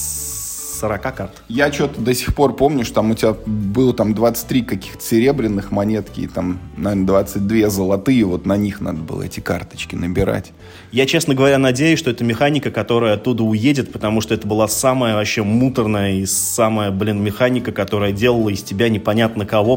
[0.80, 1.42] 40 карт.
[1.48, 5.70] Я что-то до сих пор помню, что там у тебя было там 23 каких-то серебряных
[5.70, 10.52] монетки, и там, наверное, 22 золотые, вот на них надо было эти карточки набирать.
[10.90, 15.14] Я, честно говоря, надеюсь, что это механика, которая оттуда уедет, потому что это была самая
[15.14, 19.76] вообще муторная и самая, блин, механика, которая делала из тебя непонятно кого.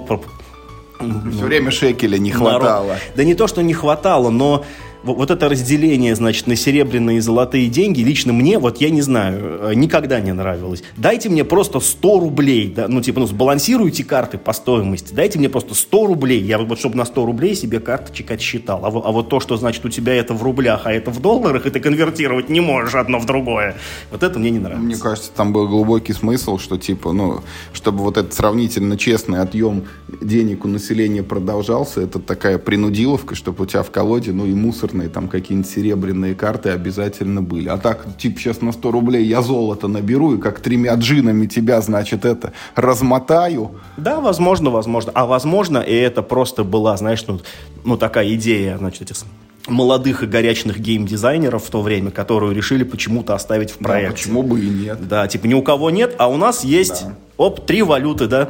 [0.99, 2.87] Все время шекеля не хватало.
[2.87, 3.01] Народ.
[3.15, 4.65] Да не то, что не хватало, но
[5.03, 9.59] вот это разделение, значит, на серебряные и золотые деньги, лично мне, вот я не знаю,
[9.61, 10.83] э, никогда не нравилось.
[10.97, 15.49] Дайте мне просто 100 рублей, да, ну, типа, ну, сбалансируйте карты по стоимости, дайте мне
[15.49, 18.85] просто 100 рублей, я вот, чтобы на 100 рублей себе карточек отсчитал.
[18.85, 21.65] А, а вот то, что, значит, у тебя это в рублях, а это в долларах,
[21.65, 23.75] и ты конвертировать не можешь одно в другое,
[24.11, 24.85] вот это мне не нравится.
[24.85, 27.41] Мне кажется, там был глубокий смысл, что, типа, ну,
[27.73, 29.83] чтобы вот этот сравнительно честный отъем
[30.21, 34.92] денег у населения продолжался, это такая принудиловка, чтобы у тебя в колоде, ну, и мусор
[34.93, 37.69] конкретные там какие-нибудь серебряные карты обязательно были.
[37.69, 41.81] А так, типа, сейчас на 100 рублей я золото наберу и как тремя джинами тебя,
[41.81, 43.71] значит, это размотаю.
[43.97, 45.11] Да, возможно, возможно.
[45.15, 47.39] А возможно, и это просто была, знаешь, ну,
[47.83, 49.25] ну такая идея, значит, этих
[49.67, 54.09] молодых и горячных геймдизайнеров в то время, которую решили почему-то оставить в проекте.
[54.09, 55.07] Да, почему бы и нет.
[55.07, 57.15] Да, типа ни у кого нет, а у нас есть, да.
[57.37, 58.49] оп, три валюты, да.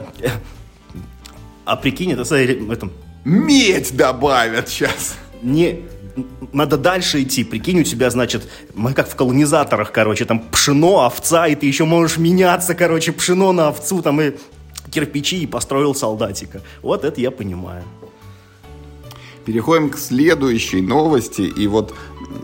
[1.65, 2.91] А прикинь, это, этом...
[3.25, 5.15] Медь добавят сейчас.
[5.43, 5.83] Не,
[6.51, 7.43] надо дальше идти.
[7.43, 11.85] Прикинь, у тебя, значит, мы как в колонизаторах, короче, там пшено, овца, и ты еще
[11.85, 14.33] можешь меняться, короче, пшено на овцу, там и
[14.91, 16.61] кирпичи, и построил солдатика.
[16.81, 17.83] Вот это я понимаю.
[19.45, 21.41] Переходим к следующей новости.
[21.41, 21.93] И вот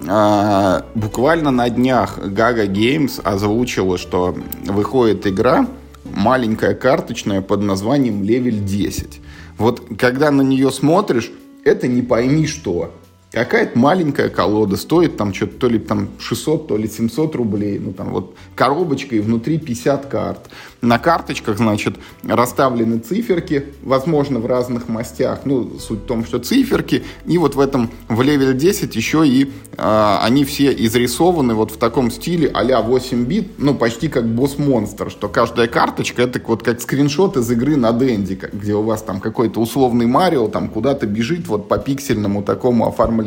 [0.08, 5.68] а, буквально на днях Gaga Games озвучила, что выходит игра
[6.04, 9.22] маленькая карточная под названием Level 10.
[9.58, 11.32] Вот когда на нее смотришь,
[11.64, 12.94] это не пойми что.
[13.32, 17.78] Какая-то маленькая колода стоит там что-то то ли там 600, то ли 700 рублей.
[17.78, 20.50] Ну там вот коробочка и внутри 50 карт.
[20.82, 25.42] На карточках, значит, расставлены циферки, возможно, в разных мастях.
[25.44, 27.04] Ну, суть в том, что циферки.
[27.26, 31.72] И вот в этом, в Level е 10 еще и э, они все изрисованы вот
[31.72, 36.42] в таком стиле а-ля 8 бит, ну, почти как Boss Monster, что каждая карточка это
[36.48, 40.70] вот как скриншот из игры на Денди, где у вас там какой-то условный Марио там
[40.70, 43.19] куда-то бежит вот по пиксельному такому оформлению.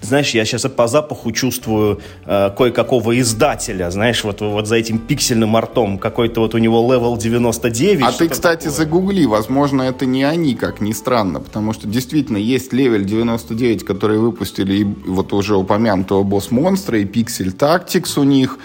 [0.00, 5.56] Знаешь, я сейчас по запаху чувствую э, кое-какого издателя, знаешь, вот, вот за этим пиксельным
[5.56, 8.04] артом, какой-то вот у него Level 99.
[8.04, 8.72] А ты, кстати, такое.
[8.72, 14.18] загугли, возможно, это не они, как ни странно, потому что действительно есть Level 99, который
[14.18, 18.58] выпустили и вот уже упомянутого Boss Monster а, и Pixel Tactics у них.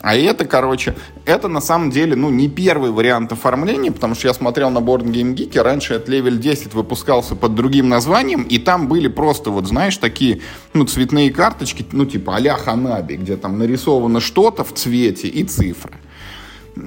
[0.00, 4.34] А это, короче, это на самом деле, ну, не первый вариант оформления, потому что я
[4.34, 8.86] смотрел на Board Game Geek, раньше этот Level 10 выпускался под другим названием, и там
[8.86, 10.40] были просто, вот знаешь, такие,
[10.72, 15.94] ну, цветные карточки, ну, типа а-ля Ханаби, где там нарисовано что-то в цвете и цифры.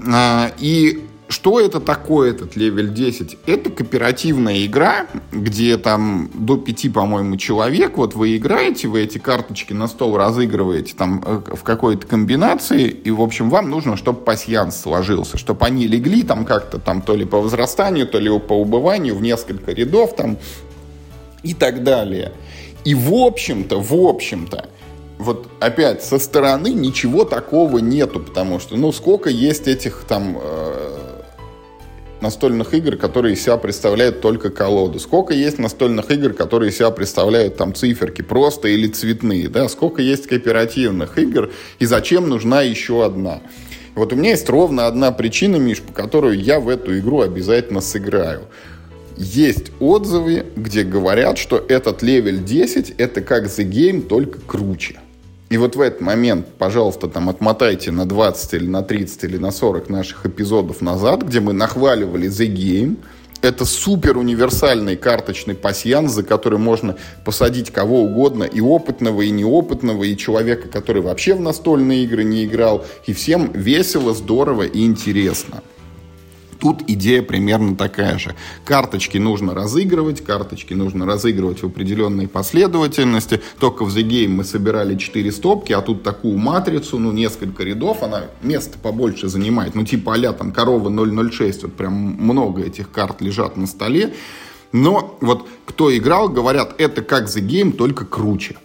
[0.08, 3.38] А, и что это такое, этот Level 10?
[3.46, 9.74] Это кооперативная игра, где там до пяти, по-моему, человек, вот вы играете, вы эти карточки
[9.74, 14.80] на стол разыгрываете там э, в какой-то комбинации, и, в общем, вам нужно, чтобы пасьянс
[14.80, 19.16] сложился, чтобы они легли там как-то там то ли по возрастанию, то ли по убыванию
[19.16, 20.38] в несколько рядов там
[21.44, 22.34] и так далее.
[22.84, 24.70] И, в общем-то, в общем-то,
[25.18, 31.11] вот опять со стороны ничего такого нету, потому что, ну, сколько есть этих там э,
[32.22, 36.92] настольных игр, которые из себя представляют только колоду, сколько есть настольных игр, которые из себя
[36.92, 43.06] представляют там циферки просто или цветные, да, сколько есть кооперативных игр и зачем нужна еще
[43.06, 43.42] одна.
[43.96, 47.82] Вот у меня есть ровно одна причина, Миш, по которой я в эту игру обязательно
[47.82, 48.44] сыграю.
[49.18, 55.00] Есть отзывы, где говорят, что этот Level 10 это как The Game, только круче.
[55.52, 59.52] И вот в этот момент, пожалуйста, там отмотайте на 20 или на 30 или на
[59.52, 62.96] 40 наших эпизодов назад, где мы нахваливали The Game.
[63.42, 70.06] Это супер универсальный карточный пасьянс, за который можно посадить кого угодно, и опытного, и неопытного,
[70.06, 72.86] и человека, который вообще в настольные игры не играл.
[73.06, 75.64] И всем весело, здорово и интересно.
[76.62, 78.36] Тут идея примерно такая же.
[78.66, 83.42] Карточки нужно разыгрывать, карточки нужно разыгрывать в определенной последовательности.
[83.60, 88.04] Только в The Game мы собирали 4 стопки, а тут такую матрицу, ну, несколько рядов,
[88.04, 89.74] она место побольше занимает.
[89.74, 90.92] Ну, типа а там корова
[91.32, 94.14] 006, вот прям много этих карт лежат на столе.
[94.72, 98.58] Но вот кто играл, говорят, это как The Game, только круче.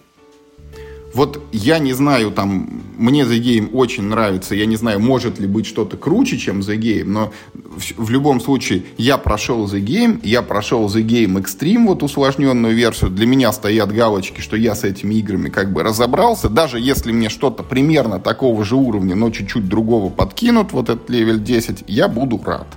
[1.17, 5.47] Вот я не знаю, там, мне The Game очень нравится, я не знаю, может ли
[5.47, 10.19] быть что-то круче, чем The Game, но в, в любом случае я прошел The Game,
[10.21, 14.83] я прошел The Game Extreme, вот усложненную версию, для меня стоят галочки, что я с
[14.83, 19.67] этими играми как бы разобрался, даже если мне что-то примерно такого же уровня, но чуть-чуть
[19.67, 22.67] другого подкинут, вот этот Level 10, я буду рад.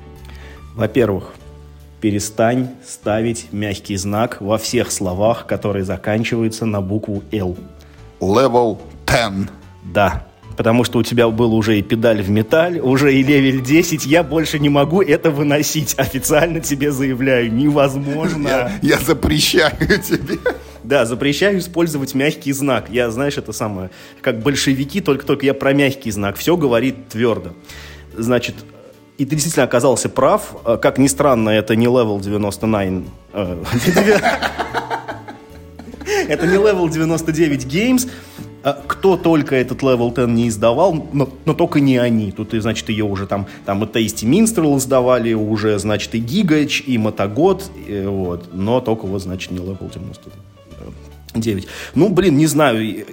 [0.75, 1.35] Во-первых,
[2.01, 7.59] перестань ставить мягкий знак во всех словах, которые заканчиваются на букву «Л».
[8.21, 9.49] Level 10.
[9.85, 14.07] Да, потому что у тебя был уже и педаль в металл, уже и Level 10,
[14.07, 15.95] я больше не могу это выносить.
[15.99, 18.49] Официально тебе заявляю, невозможно.
[18.49, 20.39] Я, я запрещаю тебе.
[20.85, 22.87] Да, запрещаю использовать мягкий знак.
[22.91, 26.37] Я, знаешь, это самое, как большевики, только-только я про мягкий знак.
[26.37, 27.51] Все говорит твердо.
[28.17, 28.55] Значит,
[29.19, 30.57] и ты действительно оказался прав.
[30.65, 33.05] Э, как ни странно, это не level 99.
[36.31, 38.09] Это не level 99 Games.
[38.63, 42.31] Э, кто только этот level 10 не издавал, но, но только не они.
[42.31, 46.99] Тут, значит, ее уже там, там и Tasty Minstrel издавали, уже, значит, и Gigaч, и
[46.99, 47.69] Мотогод,
[48.05, 48.51] вот.
[48.53, 51.67] Но только вот, значит, не level 99.
[51.97, 53.07] Ну, блин, не знаю.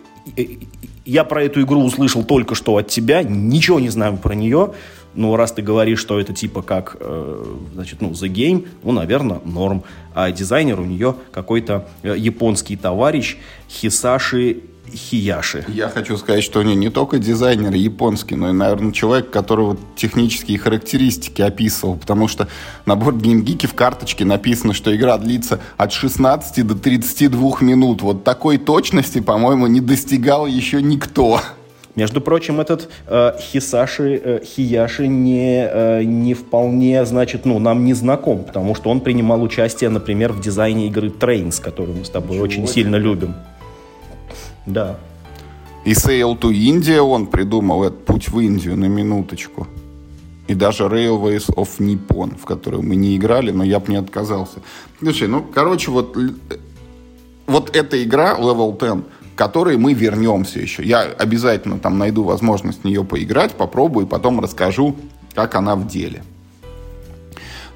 [1.03, 4.73] Я про эту игру услышал только что от тебя, ничего не знаю про нее.
[5.17, 9.41] Ну, раз ты говоришь, что это типа как, э, значит, ну, The Game, ну, наверное,
[9.43, 9.84] норм.
[10.13, 14.62] А дизайнер у нее какой-то э, японский товарищ Хисаши
[14.93, 15.65] Хияши.
[15.67, 19.65] Я хочу сказать, что у нее не только дизайнер японский, но и, наверное, человек, который
[19.65, 22.47] вот технические характеристики описывал, потому что
[22.86, 28.01] на борт GameGeek в карточке написано, что игра длится от 16 до 32 минут.
[28.03, 31.41] Вот такой точности, по-моему, не достигал еще никто.
[31.98, 37.96] Между прочим, этот э, Хисаши э, Хияши не, э, не вполне, значит, ну, нам не
[37.96, 42.36] знаком, потому что он принимал участие, например, в дизайне игры Trains, которую мы с тобой
[42.36, 42.74] Чего очень это?
[42.74, 43.34] сильно любим.
[44.68, 44.98] Да.
[45.86, 49.68] И Sail to India он придумал этот путь в Индию на минуточку.
[50.48, 54.60] И даже Railways of Nippon, в которую мы не играли, но я бы не отказался.
[55.00, 56.58] Слушай, ну, короче, вот, э,
[57.48, 59.04] вот эта игра Level 10,
[59.38, 60.84] которой мы вернемся еще.
[60.84, 64.95] Я обязательно там найду возможность в нее поиграть, попробую и потом расскажу,
[65.34, 66.23] как она в деле.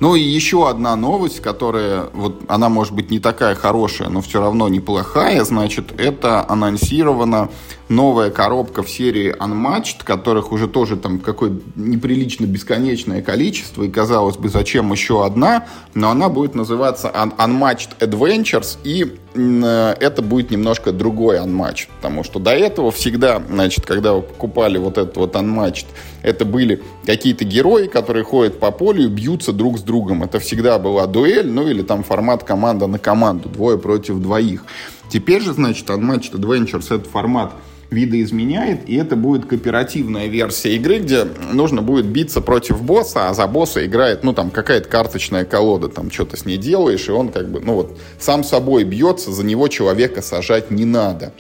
[0.01, 4.41] Ну и еще одна новость, которая, вот она может быть не такая хорошая, но все
[4.41, 7.49] равно неплохая, значит, это анонсирована
[7.87, 14.37] новая коробка в серии Unmatched, которых уже тоже там какое неприлично бесконечное количество, и казалось
[14.37, 21.37] бы, зачем еще одна, но она будет называться Unmatched Adventures, и это будет немножко другой
[21.37, 25.85] Unmatched, потому что до этого всегда, значит, когда вы покупали вот этот вот Unmatched,
[26.21, 30.23] это были какие-то герои, которые ходят по полю и бьются друг с другом.
[30.23, 34.65] Это всегда была дуэль, ну или там формат команда на команду, двое против двоих.
[35.09, 37.53] Теперь же, значит, Unmatched Adventures этот формат
[37.91, 43.45] видоизменяет, и это будет кооперативная версия игры, где нужно будет биться против босса, а за
[43.47, 47.51] босса играет, ну, там, какая-то карточная колода, там, что-то с ней делаешь, и он, как
[47.51, 51.33] бы, ну, вот, сам собой бьется, за него человека сажать не надо.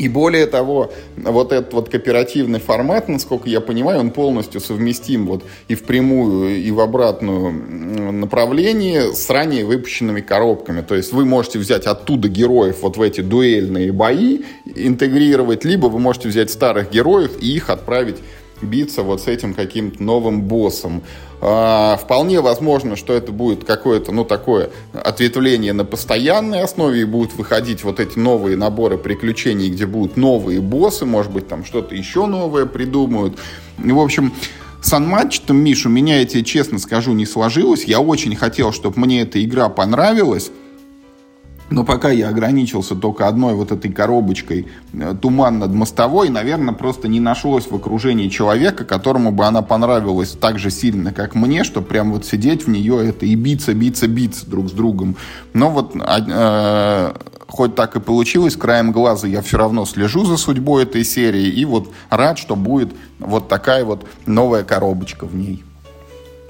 [0.00, 5.44] И более того, вот этот вот кооперативный формат, насколько я понимаю, он полностью совместим вот
[5.68, 7.52] и в прямую, и в обратную
[8.10, 10.80] направлении с ранее выпущенными коробками.
[10.80, 14.40] То есть вы можете взять оттуда героев вот в эти дуэльные бои,
[14.74, 18.16] интегрировать, либо вы можете взять старых героев и их отправить
[18.62, 21.02] биться вот с этим каким-то новым боссом.
[21.42, 27.34] А, вполне возможно, что это будет какое-то, ну, такое ответвление на постоянной основе, и будут
[27.34, 32.26] выходить вот эти новые наборы приключений, где будут новые боссы, может быть, там что-то еще
[32.26, 33.38] новое придумают.
[33.78, 34.34] В общем,
[34.82, 37.84] с Unmatched, Миш, у меня, я тебе честно скажу, не сложилось.
[37.84, 40.50] Я очень хотел, чтобы мне эта игра понравилась.
[41.70, 47.06] Но пока я ограничился только одной вот этой коробочкой э, «Туман над мостовой», наверное, просто
[47.06, 51.86] не нашлось в окружении человека, которому бы она понравилась так же сильно, как мне, чтобы
[51.86, 55.14] прям вот сидеть в нее это и биться, биться, биться друг с другом.
[55.54, 57.12] Но вот э,
[57.46, 61.64] хоть так и получилось, краем глаза я все равно слежу за судьбой этой серии и
[61.64, 65.62] вот рад, что будет вот такая вот новая коробочка в ней.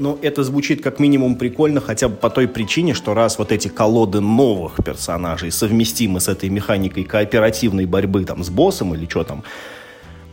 [0.00, 3.68] Ну, это звучит как минимум прикольно, хотя бы по той причине, что раз вот эти
[3.68, 9.44] колоды новых персонажей совместимы с этой механикой кооперативной борьбы там с боссом или что там,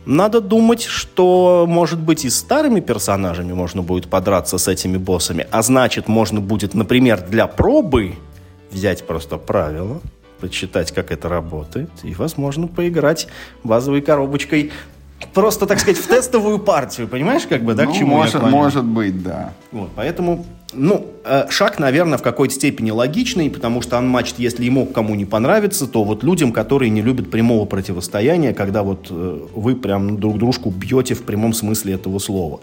[0.06, 5.60] надо думать, что, может быть, и старыми персонажами можно будет подраться с этими боссами, а
[5.60, 8.14] значит, можно будет, например, для пробы
[8.70, 10.00] взять просто правила,
[10.40, 13.28] почитать, как это работает, и, возможно, поиграть
[13.64, 14.72] базовой коробочкой
[15.34, 18.48] просто, так сказать, в тестовую партию, понимаешь, как бы, да, ну, к чему может, я
[18.48, 19.52] может быть, да.
[19.72, 24.84] Вот, поэтому Ну, э, шаг, наверное, в какой-то степени логичный, потому что Unmatched, если ему
[24.84, 29.76] кому не понравится, то вот людям, которые не любят прямого противостояния, когда вот э, вы
[29.76, 32.60] прям друг дружку бьете в прямом смысле этого слова.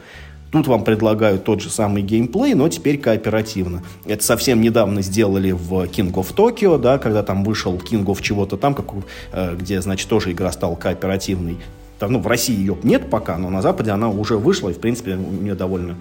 [0.51, 3.81] Тут вам предлагают тот же самый геймплей, но теперь кооперативно.
[4.05, 8.55] Это совсем недавно сделали в King of Tokyo, да, когда там вышел King of чего-то
[8.55, 8.85] там, как,
[9.33, 11.57] э, где, значит, тоже игра стала кооперативной.
[11.99, 14.79] Там, ну, в России ее нет пока, но на Западе она уже вышла, и, в
[14.79, 15.95] принципе, у нее довольно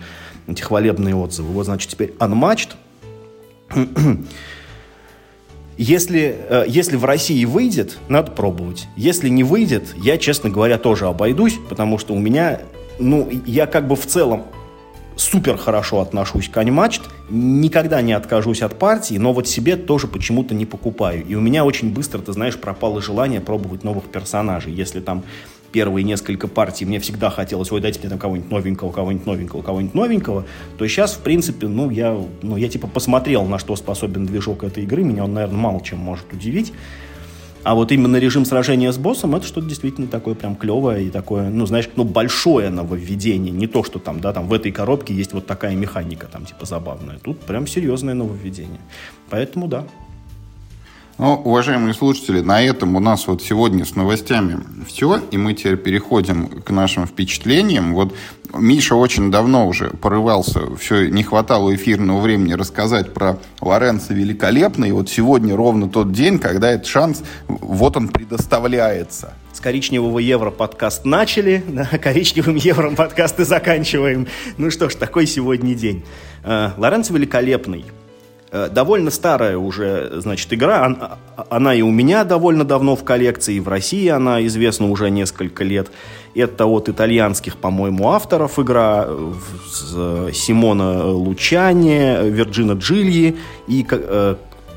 [0.47, 1.53] эти хвалебные отзывы.
[1.53, 2.71] Вот, значит, теперь Unmatched.
[5.77, 8.87] Если, э, если в России выйдет, надо пробовать.
[8.97, 12.61] Если не выйдет, я, честно говоря, тоже обойдусь, потому что у меня,
[13.01, 14.45] ну, я как бы в целом
[15.17, 20.55] супер хорошо отношусь к Unmatched, никогда не откажусь от партии, но вот себе тоже почему-то
[20.55, 21.25] не покупаю.
[21.27, 24.73] И у меня очень быстро, ты знаешь, пропало желание пробовать новых персонажей.
[24.73, 25.25] Если там
[25.75, 29.95] первые несколько партий мне всегда хотелось, ой, дайте мне там кого-нибудь новенького, кого-нибудь новенького, кого-нибудь
[29.95, 30.47] новенького,
[30.79, 34.85] то сейчас, в принципе, ну, я, ну, я типа посмотрел, на что способен движок этой
[34.85, 36.73] игры, меня он, наверное, мало чем может удивить.
[37.65, 41.51] А вот именно режим сражения с боссом, это что-то действительно такое прям клевое и такое,
[41.51, 43.51] ну, знаешь, ну, большое нововведение.
[43.51, 46.67] Не то, что там, да, там в этой коробке есть вот такая механика, там, типа,
[46.67, 47.19] забавная.
[47.19, 48.81] Тут прям серьезное нововведение.
[49.31, 49.87] Поэтому, да,
[51.19, 55.77] ну, уважаемые слушатели, на этом у нас вот сегодня с новостями все, и мы теперь
[55.77, 57.95] переходим к нашим впечатлениям.
[57.95, 58.15] Вот
[58.53, 64.93] Миша очень давно уже порывался, все, не хватало эфирного времени рассказать про Лоренцо Великолепный, и
[64.93, 69.35] вот сегодня ровно тот день, когда этот шанс, вот он предоставляется.
[69.53, 74.27] С коричневого евро подкаст начали, да, коричневым евро подкаст и заканчиваем.
[74.57, 76.05] Ну что ж, такой сегодня день.
[76.43, 77.85] Э, Лоренцо Великолепный–
[78.71, 81.19] довольно старая уже, значит, игра.
[81.51, 85.65] Она и у меня довольно давно в коллекции, и в России она известна уже несколько
[85.65, 85.91] лет.
[86.35, 89.09] Это от итальянских, по-моему, авторов игра
[90.33, 93.37] Симона Лучани, Вирджина Джильи
[93.67, 94.35] и э,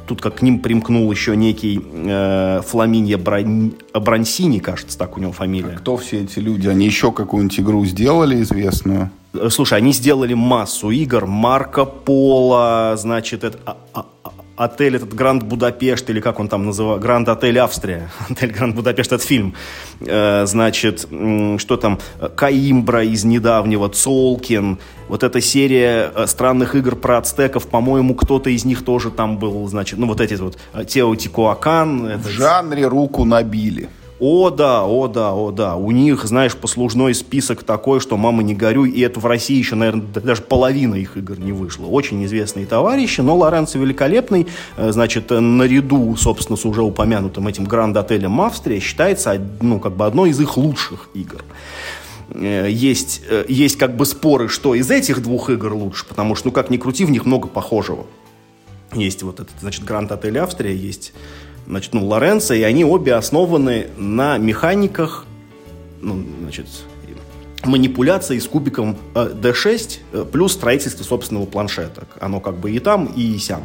[0.08, 3.74] тут как к ним примкнул еще некий э, Фламинья Бран...
[3.94, 5.74] Брансини, кажется, так у него фамилия.
[5.76, 6.68] А кто все эти люди?
[6.68, 9.12] Они еще какую-нибудь игру сделали известную?
[9.34, 11.26] Э, слушай, они сделали массу игр.
[11.26, 14.32] Марко Поло, значит, это, а, а, а,
[14.66, 18.10] отель этот Гранд Будапешт, или как он там называется, Гранд Отель Австрия.
[18.30, 19.54] Отель Гранд Будапешт, это фильм.
[20.02, 21.08] Э, значит,
[21.58, 22.00] что там,
[22.36, 24.80] Каимбра из недавнего, Цолкин.
[25.08, 29.68] Вот эта серия э, странных игр про ацтеков, по-моему, кто-то из них тоже там был,
[29.68, 30.58] значит, ну вот эти вот,
[30.88, 32.18] Теотикуакан.
[32.18, 33.90] В жанре руку набили.
[34.20, 35.76] О, да, о, да, о, да.
[35.76, 39.76] У них, знаешь, послужной список такой, что «мама, не горюй», и это в России еще,
[39.76, 41.86] наверное, даже половина их игр не вышло.
[41.86, 48.42] Очень известные товарищи, но Лоренцо Великолепный, э, значит, наряду, собственно, с уже упомянутым этим гранд-отелем
[48.42, 51.44] Австрия, считается, ну, как бы одной из их лучших игр
[52.32, 56.48] э, есть, э, есть как бы споры, что из этих двух игр лучше, потому что,
[56.48, 58.08] ну, как ни крути, в них много похожего.
[58.94, 61.14] Есть вот этот, значит, Гранд Отель Австрия, есть
[61.68, 65.26] значит, ну, Лоренцо, и они обе основаны на механиках,
[66.02, 66.68] ну, значит,
[67.64, 72.08] манипуляции с кубиком D6 э, э, плюс строительство собственного планшета.
[72.20, 73.64] Оно как бы и там, и сям.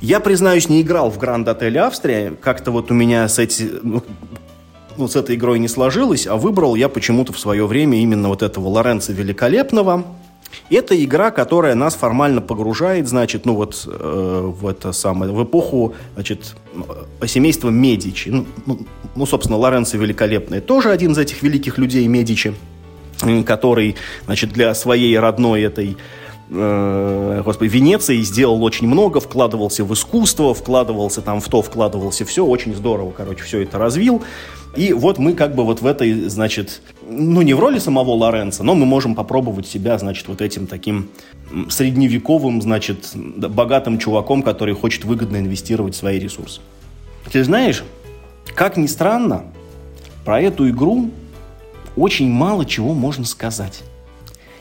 [0.00, 2.32] Я, признаюсь, не играл в Гранд Отель Австрия.
[2.40, 4.02] Как-то вот у меня с, эти, ну,
[4.96, 8.42] ну, с этой игрой не сложилось, а выбрал я почему-то в свое время именно вот
[8.42, 10.04] этого Лоренца Великолепного–
[10.70, 15.94] это игра, которая нас формально погружает, значит, ну вот э, в это самое, в эпоху,
[16.14, 16.54] значит,
[17.20, 18.28] э, семейства Медичи.
[18.30, 18.80] Ну, ну,
[19.14, 22.54] ну, собственно, Лоренцо Великолепный тоже один из этих великих людей Медичи,
[23.46, 23.96] который,
[24.26, 25.96] значит, для своей родной этой
[26.50, 32.44] э, господи, Венеции сделал очень много, вкладывался в искусство, вкладывался там в то, вкладывался все,
[32.44, 34.22] очень здорово, короче, все это развил.
[34.76, 36.80] И вот мы как бы вот в этой, значит,
[37.18, 41.08] ну не в роли самого Лоренца, но мы можем попробовать себя, значит, вот этим таким
[41.68, 46.60] средневековым, значит, богатым чуваком, который хочет выгодно инвестировать свои ресурсы.
[47.30, 47.84] Ты знаешь,
[48.54, 49.44] как ни странно,
[50.24, 51.10] про эту игру
[51.96, 53.82] очень мало чего можно сказать.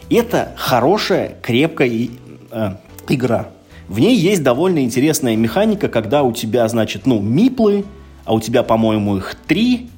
[0.09, 2.09] Это хорошая, крепкая
[2.51, 2.71] э,
[3.07, 3.49] игра.
[3.87, 7.85] В ней есть довольно интересная механика, когда у тебя, значит, ну, миплы,
[8.25, 9.89] а у тебя, по-моему, их три,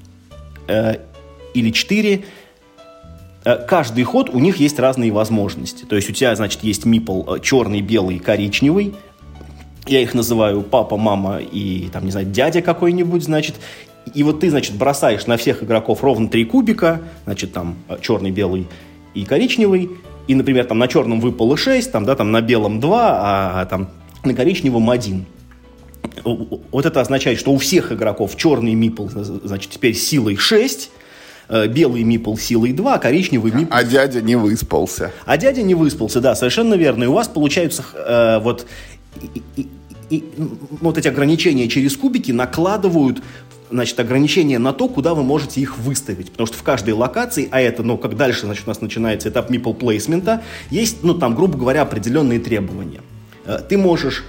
[0.67, 0.97] э,
[1.53, 2.21] или 4, э,
[3.43, 5.83] каждый ход у них есть разные возможности.
[5.85, 8.95] То есть у тебя, значит, есть мипл э, черный, белый, коричневый.
[9.85, 13.55] Я их называю папа, мама и, там, не знаю, дядя какой-нибудь, значит.
[14.13, 18.31] И вот ты, значит, бросаешь на всех игроков ровно три кубика, значит, там э, черный,
[18.31, 18.67] белый
[19.13, 19.91] и коричневый.
[20.27, 23.65] И, например, там на черном выпало 6, там, да, там на белом 2, а, а
[23.65, 23.89] там
[24.23, 25.25] на коричневом 1
[26.23, 31.02] вот это означает, что у всех игроков черный мипл, значит, теперь силой 6, э,
[31.49, 33.73] белый мипл силой 2, коричневый мипл...
[33.73, 35.11] А дядя не выспался.
[35.25, 37.03] А дядя не выспался, да, совершенно верно.
[37.03, 38.65] И у вас получаются э, вот...
[39.21, 39.67] И, и,
[40.09, 40.23] и,
[40.81, 43.21] вот эти ограничения через кубики накладывают
[43.73, 46.31] значит, ограничения на то, куда вы можете их выставить.
[46.31, 49.49] Потому что в каждой локации, а это, ну, как дальше, значит, у нас начинается этап
[49.49, 53.01] meeple плейсмента, есть, ну, там, грубо говоря, определенные требования.
[53.45, 54.23] Э, ты можешь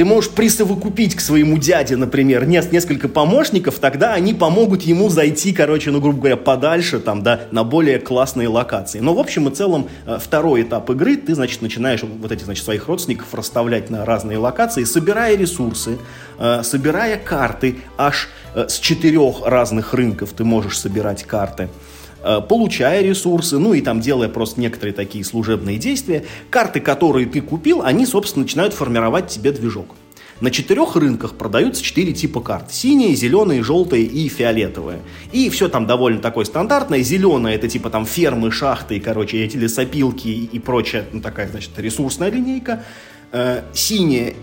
[0.00, 5.90] ты можешь присовокупить к своему дяде, например, несколько помощников, тогда они помогут ему зайти, короче,
[5.90, 9.00] ну, грубо говоря, подальше, там, да, на более классные локации.
[9.00, 12.64] Но, в общем и целом, э, второй этап игры, ты, значит, начинаешь вот этих, значит,
[12.64, 15.98] своих родственников расставлять на разные локации, собирая ресурсы,
[16.38, 21.68] э, собирая карты, аж э, с четырех разных рынков ты можешь собирать карты
[22.48, 27.82] получая ресурсы, ну и там делая просто некоторые такие служебные действия, карты, которые ты купил,
[27.82, 29.94] они, собственно, начинают формировать тебе движок.
[30.40, 32.72] На четырех рынках продаются четыре типа карт.
[32.72, 35.00] Синие, зеленые, желтые и фиолетовые.
[35.32, 37.02] И все там довольно такое стандартное.
[37.02, 42.30] Зеленое это типа там фермы, шахты, короче, эти лесопилки и прочая, ну такая, значит, ресурсная
[42.30, 42.84] линейка.
[43.32, 44.34] Э, синие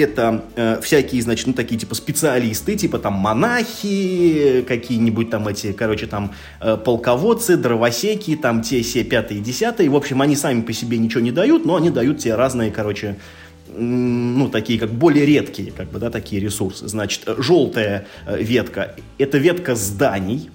[0.00, 6.06] это э, всякие, значит, ну, такие, типа, специалисты, типа, там, монахи, какие-нибудь там эти, короче,
[6.06, 9.88] там, э, полководцы, дровосеки, там, те, все, пятые, десятые.
[9.88, 13.16] В общем, они сами по себе ничего не дают, но они дают тебе разные, короче,
[13.76, 16.88] ну, такие как более редкие, как бы, да, такие ресурсы.
[16.88, 20.50] Значит, желтая э, ветка– это ветка зданий,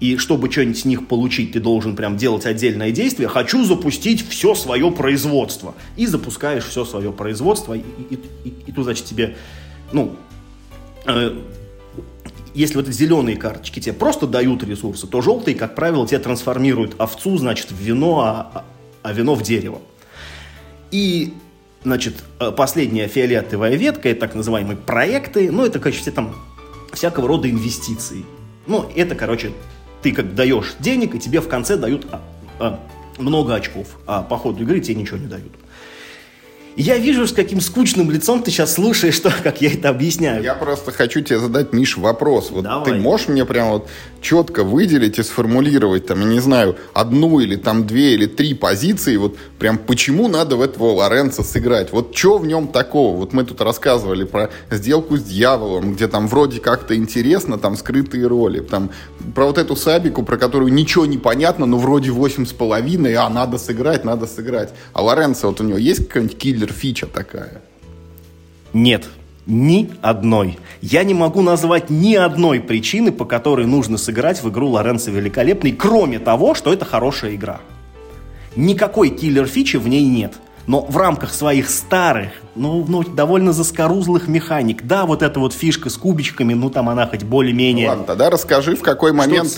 [0.00, 3.28] и чтобы что-нибудь с них получить, ты должен прям делать отдельное действие.
[3.28, 5.74] Хочу запустить все свое производство.
[5.96, 7.80] И запускаешь все свое производство, и,
[8.10, 9.36] и, и, и тут, значит, тебе,
[9.92, 10.14] ну,
[11.04, 11.36] э,
[12.54, 16.94] если вот эти зеленые карточки тебе просто дают ресурсы, то желтые, как правило, тебе трансформируют
[16.98, 18.64] овцу, значит, в вино, а,
[19.02, 19.80] а вино в дерево.
[20.90, 21.34] И
[21.84, 26.34] Значит, э, последняя фиолетовая ветка, это так называемые проекты, ну, это, короче, все там
[26.92, 28.24] всякого рода инвестиции.
[28.66, 29.52] Ну, это, короче,
[30.02, 32.20] ты как даешь денег, и тебе в конце дают а,
[32.58, 32.80] а,
[33.18, 35.52] много очков, а по ходу игры тебе ничего не дают.
[36.78, 40.44] Я вижу, с каким скучным лицом ты сейчас слушаешь, что, как я это объясняю.
[40.44, 42.52] Я просто хочу тебе задать, Миш, вопрос.
[42.52, 42.84] Вот Давай.
[42.84, 43.88] ты можешь мне прям вот
[44.20, 49.16] четко выделить и сформулировать, там, я не знаю, одну или там две или три позиции,
[49.16, 51.90] вот прям почему надо в этого Лоренца сыграть?
[51.90, 53.16] Вот что в нем такого?
[53.16, 58.28] Вот мы тут рассказывали про сделку с дьяволом, где там вроде как-то интересно, там скрытые
[58.28, 58.90] роли, там
[59.34, 63.28] про вот эту Сабику, про которую ничего не понятно, но вроде восемь с половиной, а
[63.28, 64.70] надо сыграть, надо сыграть.
[64.92, 67.62] А Лоренцо, вот у него есть какой-нибудь киллер фича такая?
[68.72, 69.06] Нет,
[69.46, 70.58] ни одной.
[70.80, 75.72] Я не могу назвать ни одной причины, по которой нужно сыграть в игру Лоренцо Великолепный,
[75.72, 77.60] кроме того, что это хорошая игра.
[78.56, 80.34] Никакой киллер-фичи в ней нет
[80.68, 84.86] но в рамках своих старых, ну, ну, довольно заскорузлых механик.
[84.86, 87.88] Да, вот эта вот фишка с кубичками, ну, там она хоть более-менее...
[87.88, 89.48] Ладно, тогда расскажи, в какой момент...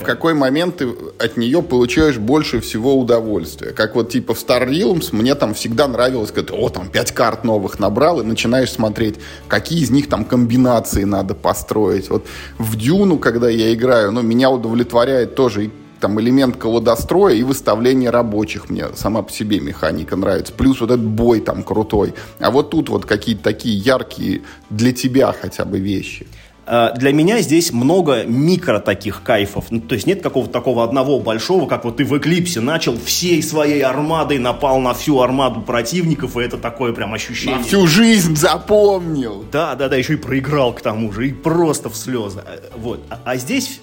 [0.00, 0.88] В какой момент ты
[1.18, 3.72] от нее получаешь больше всего удовольствия.
[3.72, 7.42] Как вот типа в Star Realms мне там всегда нравилось, когда о, там пять карт
[7.42, 9.16] новых набрал, и начинаешь смотреть,
[9.48, 12.08] какие из них там комбинации надо построить.
[12.08, 12.24] Вот
[12.58, 15.70] в Дюну, когда я играю, ну, меня удовлетворяет тоже и
[16.02, 18.68] там элемент колодостроя и выставление рабочих.
[18.68, 20.52] Мне сама по себе механика нравится.
[20.52, 22.14] Плюс вот этот бой там крутой.
[22.40, 26.26] А вот тут вот какие-то такие яркие для тебя хотя бы вещи.
[26.66, 29.66] А, для меня здесь много микро таких кайфов.
[29.70, 33.40] Ну, то есть нет какого-то такого одного большого, как вот ты в Эклипсе начал всей
[33.40, 37.58] своей армадой, напал на всю армаду противников, и это такое прям ощущение.
[37.58, 39.44] На всю жизнь запомнил.
[39.52, 42.42] Да, да, да, еще и проиграл к тому же, и просто в слезы.
[42.44, 43.00] Э, вот.
[43.08, 43.80] А, а здесь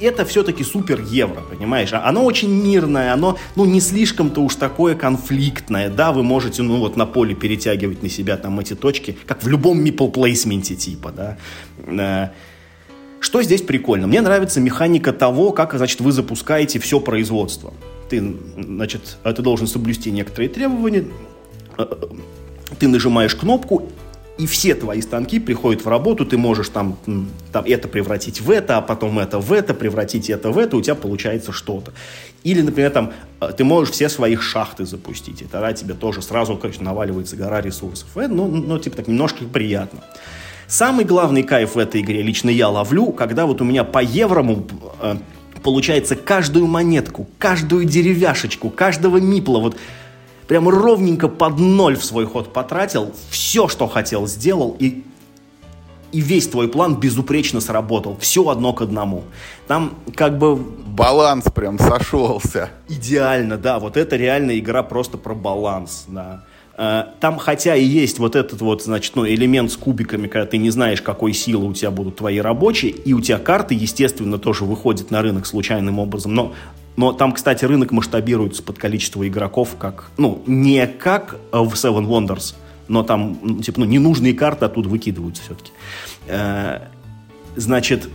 [0.00, 1.92] это все-таки супер евро, понимаешь?
[1.92, 5.88] А оно очень мирное, оно, ну, не слишком-то уж такое конфликтное.
[5.88, 9.48] Да, вы можете, ну, вот на поле перетягивать на себя там эти точки, как в
[9.48, 11.38] любом meeple плейсменте типа, да.
[11.78, 12.30] Э,
[13.20, 14.06] что здесь прикольно?
[14.06, 17.74] Мне нравится механика того, как, значит, вы запускаете все производство.
[18.08, 21.04] Ты, значит, ты должен соблюсти некоторые требования,
[21.78, 21.94] э, э,
[22.78, 23.88] ты нажимаешь кнопку,
[24.40, 26.96] и все твои станки приходят в работу, ты можешь там,
[27.52, 30.80] там это превратить в это, а потом это в это, превратить это в это, у
[30.80, 31.92] тебя получается что-то.
[32.42, 33.12] Или, например, там,
[33.42, 37.60] э, ты можешь все своих шахты запустить, и тогда тебе тоже сразу, конечно, наваливается гора
[37.60, 38.08] ресурсов.
[38.16, 40.00] Это, ну, ну, типа так, немножко приятно.
[40.66, 44.66] Самый главный кайф в этой игре лично я ловлю, когда вот у меня по еврому
[45.02, 45.16] э,
[45.62, 49.76] получается каждую монетку, каждую деревяшечку, каждого мипла, вот
[50.50, 55.04] прям ровненько под ноль в свой ход потратил, все, что хотел, сделал, и,
[56.10, 58.16] и весь твой план безупречно сработал.
[58.18, 59.22] Все одно к одному.
[59.68, 60.56] Там как бы...
[60.56, 62.70] Баланс прям сошелся.
[62.88, 63.78] Идеально, да.
[63.78, 66.42] Вот это реальная игра просто про баланс, да.
[66.76, 70.58] Э, там, хотя и есть вот этот вот, значит, ну, элемент с кубиками, когда ты
[70.58, 74.64] не знаешь, какой силы у тебя будут твои рабочие, и у тебя карты, естественно, тоже
[74.64, 76.54] выходят на рынок случайным образом, но
[77.00, 82.54] но там, кстати, рынок масштабируется под количество игроков, как, ну, не как в Seven Wonders,
[82.88, 85.72] но там, типа, ну, ненужные карты оттуда выкидываются все-таки.
[86.26, 86.80] Э,
[87.56, 88.06] значит,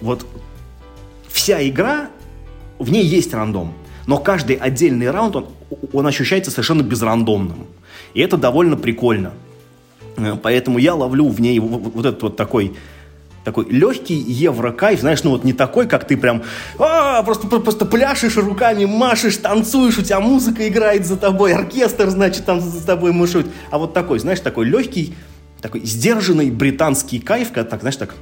[0.00, 0.24] вот
[1.28, 2.08] вся игра,
[2.78, 3.74] в ней есть рандом,
[4.06, 5.48] но каждый отдельный раунд, он,
[5.92, 7.66] он ощущается совершенно безрандомным.
[8.14, 9.34] И это довольно прикольно.
[10.16, 12.74] Э, поэтому я ловлю в ней вот этот вот такой
[13.44, 16.42] такой легкий еврокайф, знаешь, ну вот не такой, как ты прям
[16.78, 22.44] а, просто, просто пляшешь руками, машешь, танцуешь, у тебя музыка играет за тобой, оркестр, значит,
[22.44, 25.14] там за тобой мышут, а вот такой, знаешь, такой легкий,
[25.60, 28.14] такой сдержанный британский кайф, когда так, знаешь, так,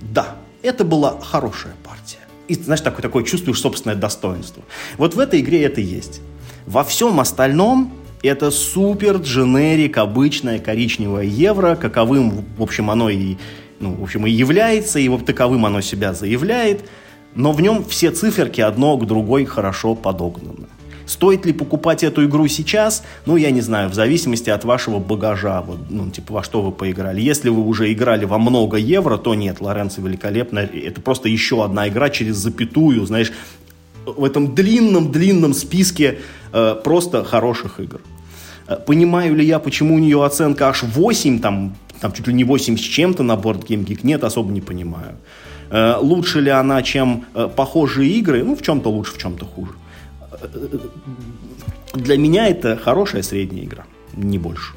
[0.00, 2.18] да, это была хорошая партия.
[2.48, 4.62] И, знаешь, такой, такой чувствуешь собственное достоинство.
[4.98, 6.20] Вот в этой игре это есть.
[6.66, 7.92] Во всем остальном
[8.22, 13.36] это супер дженерик, обычное коричневое евро, каковым, в общем, оно и
[13.82, 16.88] ну, в общем, и является, и вот таковым оно себя заявляет,
[17.34, 20.68] но в нем все циферки одно к другой хорошо подогнаны.
[21.04, 23.02] Стоит ли покупать эту игру сейчас?
[23.26, 26.72] Ну, я не знаю, в зависимости от вашего багажа, вот, ну, типа, во что вы
[26.72, 27.20] поиграли.
[27.20, 30.60] Если вы уже играли во много евро, то нет, Лоренцо великолепно.
[30.60, 33.32] Это просто еще одна игра через запятую, знаешь,
[34.06, 36.20] в этом длинном-длинном списке
[36.52, 38.00] э, просто хороших игр.
[38.68, 42.44] Э, понимаю ли я, почему у нее оценка аж 8, там, там чуть ли не
[42.44, 45.16] 8 с чем-то на борт Game нет, особо не понимаю.
[45.70, 48.42] Э, лучше ли она, чем э, похожие игры?
[48.44, 49.72] Ну, в чем-то лучше, в чем-то хуже.
[50.42, 50.78] Э,
[51.94, 53.84] для меня это хорошая средняя игра,
[54.16, 54.74] не больше.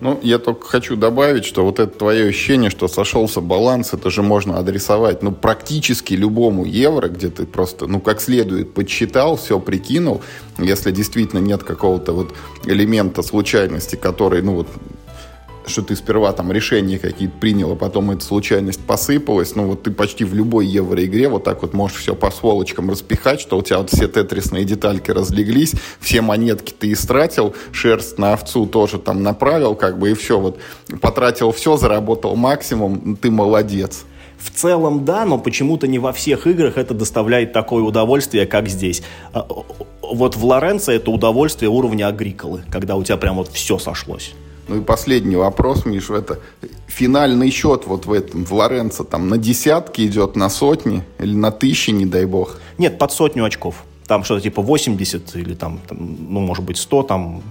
[0.00, 4.22] Ну, я только хочу добавить, что вот это твое ощущение, что сошелся баланс, это же
[4.22, 10.20] можно адресовать, ну, практически любому евро, где ты просто, ну, как следует подсчитал, все прикинул,
[10.58, 12.34] если действительно нет какого-то вот
[12.66, 14.68] элемента случайности, который, ну, вот
[15.66, 19.90] что ты сперва там решения какие-то принял, а потом эта случайность посыпалась, ну вот ты
[19.90, 23.78] почти в любой евроигре вот так вот можешь все по сволочкам распихать, что у тебя
[23.78, 29.74] вот все тетрисные детальки разлеглись, все монетки ты истратил, шерсть на овцу тоже там направил,
[29.74, 30.58] как бы и все, вот
[31.00, 34.04] потратил все, заработал максимум, ты молодец.
[34.38, 39.02] В целом, да, но почему-то не во всех играх это доставляет такое удовольствие, как здесь.
[39.32, 39.46] А,
[40.02, 44.34] вот в Лоренцо это удовольствие уровня Агриколы, когда у тебя прям вот все сошлось.
[44.68, 46.40] Ну и последний вопрос, Миш, это
[46.88, 51.52] финальный счет вот в этом, в Лоренцо, там на десятки идет, на сотни или на
[51.52, 52.60] тысячи, не дай бог?
[52.78, 53.84] Нет, под сотню очков.
[54.06, 57.42] Там что-то типа 80 или там, там ну, может быть, 100, там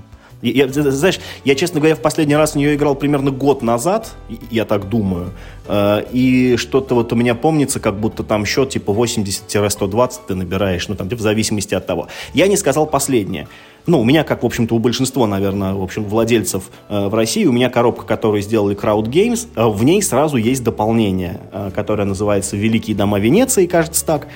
[0.42, 4.16] я, знаешь, я, честно говоря, в последний раз в нее играл примерно год назад,
[4.52, 5.32] я так думаю.
[5.68, 10.88] Э, и что-то вот у меня помнится, как будто там счет типа 80-120 ты набираешь,
[10.88, 12.08] ну там в зависимости от того.
[12.34, 13.48] Я не сказал последнее.
[13.88, 17.46] Ну, у меня, как, в общем-то, у большинства, наверное, в общем, владельцев э, в России,
[17.46, 22.06] у меня коробка, которую сделали Crowd Games, э, в ней сразу есть дополнение, э, которое
[22.06, 24.28] называется «Великие дома Венеции», кажется так.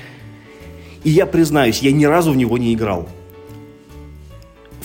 [1.03, 3.07] И я признаюсь, я ни разу в него не играл.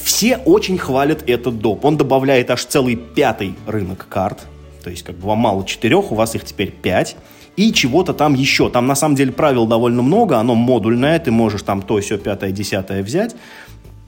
[0.05, 1.87] Все очень хвалят этот доп.
[1.87, 4.47] Он добавляет аж целый пятый рынок карт.
[4.83, 7.17] То есть, как бы вам мало четырех, у вас их теперь пять.
[7.57, 8.69] И чего-то там еще.
[8.69, 10.37] Там, на самом деле, правил довольно много.
[10.37, 11.19] Оно модульное.
[11.21, 13.35] Ты можешь там то, все, пятое, десятое взять.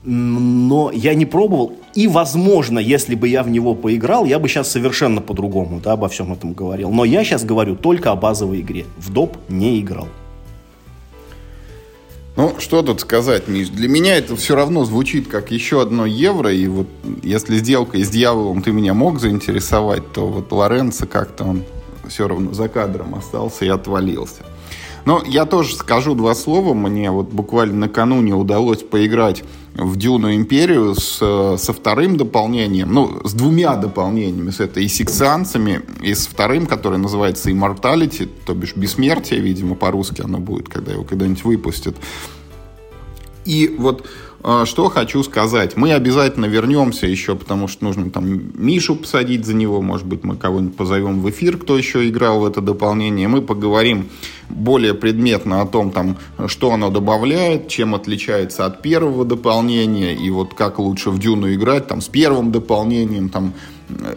[0.03, 1.73] Но я не пробовал.
[1.95, 6.09] И, возможно, если бы я в него поиграл, я бы сейчас совершенно по-другому да, обо
[6.09, 6.91] всем этом говорил.
[6.91, 8.85] Но я сейчас говорю только о базовой игре.
[8.97, 10.07] В доп не играл.
[12.37, 13.69] Ну, что тут сказать, Миш?
[13.69, 16.87] Для меня это все равно звучит как еще одно евро, и вот
[17.23, 21.63] если сделка с дьяволом ты меня мог заинтересовать, то вот Лоренцо как-то он
[22.07, 24.43] все равно за кадром остался и отвалился.
[25.05, 26.75] Но я тоже скажу два слова.
[26.75, 29.43] Мне вот буквально накануне удалось поиграть
[29.77, 31.17] в Дюну Империю с,
[31.57, 36.97] со вторым дополнением, ну, с двумя дополнениями, с этой и сексанцами, и с вторым, который
[36.97, 41.95] называется Immortality, то бишь Бессмертие, видимо, по-русски оно будет, когда его когда-нибудь выпустят.
[43.45, 44.05] И вот
[44.65, 45.75] что хочу сказать.
[45.75, 49.81] Мы обязательно вернемся еще, потому что нужно там Мишу посадить за него.
[49.81, 53.27] Может быть, мы кого-нибудь позовем в эфир, кто еще играл в это дополнение.
[53.27, 54.09] Мы поговорим
[54.49, 56.17] более предметно о том, там,
[56.47, 61.87] что оно добавляет, чем отличается от первого дополнения, и вот как лучше в Дюну играть,
[61.87, 63.53] там, с первым дополнением, там,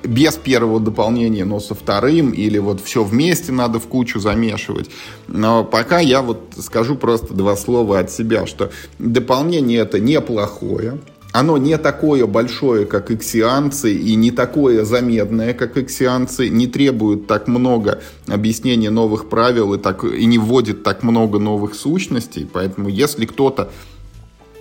[0.05, 4.91] без первого дополнения, но со вторым, или вот все вместе надо в кучу замешивать.
[5.29, 10.99] Но пока я вот скажу просто два слова от себя, что дополнение это неплохое,
[11.33, 17.47] оно не такое большое, как иксианцы, и не такое замедное, как иксианцы, не требует так
[17.47, 22.49] много объяснения новых правил и, так, и не вводит так много новых сущностей.
[22.53, 23.71] Поэтому если кто-то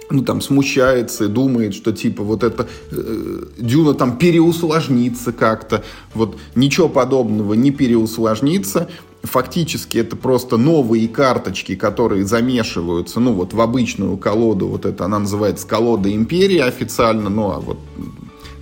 [0.09, 5.83] ну, там, смущается и думает, что, типа, вот это э, дюна там переусложнится как-то.
[6.13, 8.89] Вот ничего подобного не переусложнится.
[9.21, 15.19] Фактически это просто новые карточки, которые замешиваются, ну, вот в обычную колоду, вот это она
[15.19, 17.77] называется колода Империи официально, ну, а вот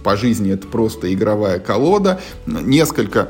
[0.03, 2.19] по жизни это просто игровая колода.
[2.45, 3.29] Несколько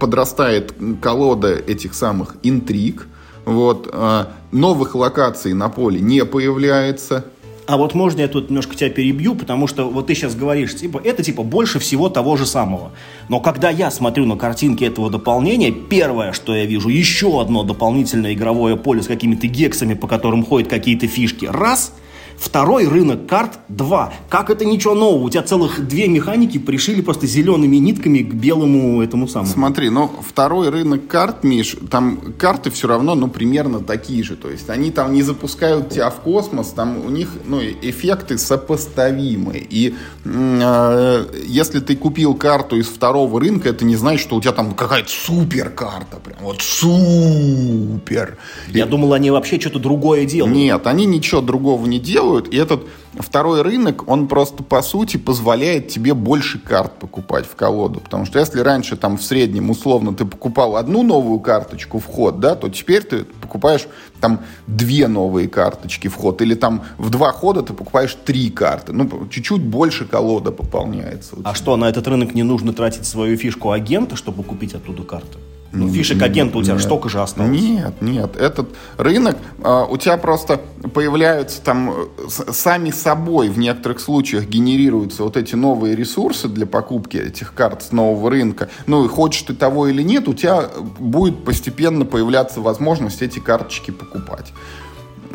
[0.00, 3.06] подрастает колода этих самых интриг.
[3.46, 3.88] Вот.
[3.92, 7.24] А, новых локаций на поле не появляется.
[7.66, 11.00] А вот можно я тут немножко тебя перебью, потому что вот ты сейчас говоришь, типа,
[11.02, 12.92] это типа больше всего того же самого.
[13.28, 18.34] Но когда я смотрю на картинки этого дополнения, первое, что я вижу, еще одно дополнительное
[18.34, 21.46] игровое поле с какими-то гексами, по которым ходят какие-то фишки.
[21.46, 21.92] Раз–
[22.38, 24.12] Второй рынок карт– два.
[24.28, 25.24] Как это ничего нового?
[25.24, 29.50] У тебя целых две механики пришили просто зелеными нитками к белому этому самому.
[29.50, 34.36] Смотри, ну, второй рынок карт, Миш, там карты все равно, ну, примерно такие же.
[34.36, 39.66] То есть они там не запускают тебя в космос, там у них, ну, эффекты сопоставимы.
[39.70, 44.52] И э, если ты купил карту из второго рынка, это не значит, что у тебя
[44.52, 46.18] там какая-то супер карта.
[46.22, 48.36] Прям вот супер.
[48.68, 48.88] Я и...
[48.88, 50.54] думал, они вообще что-то другое делают.
[50.54, 52.82] Нет, они ничего другого не делают делают, и этот
[53.18, 58.38] второй рынок, он просто по сути позволяет тебе больше карт покупать в колоду, потому что
[58.38, 62.68] если раньше там в среднем условно ты покупал одну новую карточку в ход, да, то
[62.68, 63.86] теперь ты покупаешь
[64.20, 68.92] там две новые карточки в ход, или там в два хода ты покупаешь три карты,
[68.92, 71.36] ну чуть-чуть больше колода пополняется.
[71.44, 75.38] А что, на этот рынок не нужно тратить свою фишку агента, чтобы купить оттуда карты?
[75.72, 77.50] Ну, фишек агента у тебя нет, столько же осталось.
[77.50, 78.36] Нет, нет.
[78.36, 80.60] Этот рынок, э, у тебя просто
[80.94, 81.94] появляются там
[82.28, 87.82] с, сами собой в некоторых случаях генерируются вот эти новые ресурсы для покупки этих карт
[87.82, 88.68] с нового рынка.
[88.86, 93.90] Ну и хочешь ты того или нет, у тебя будет постепенно появляться возможность эти карточки
[93.90, 94.52] покупать.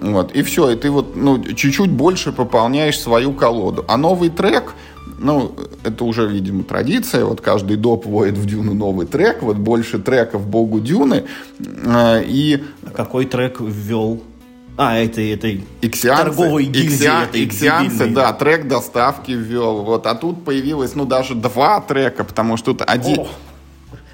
[0.01, 3.85] Вот, и все, и ты вот, ну, чуть-чуть больше пополняешь свою колоду.
[3.87, 4.73] А новый трек,
[5.19, 7.25] ну, это уже, видимо, традиция.
[7.25, 9.41] Вот каждый доп вводит в Дюну новый трек.
[9.41, 11.25] Вот больше треков Богу Дюны.
[11.85, 12.63] А, и...
[12.85, 14.21] А какой трек ввел?
[14.77, 16.95] А, это, это иксианцы, торговой гильдии.
[16.95, 19.83] Иксиан, этой иксианцы, да, трек доставки ввел.
[19.83, 23.19] Вот, а тут появилось, ну, даже два трека, потому что тут один...
[23.19, 23.27] О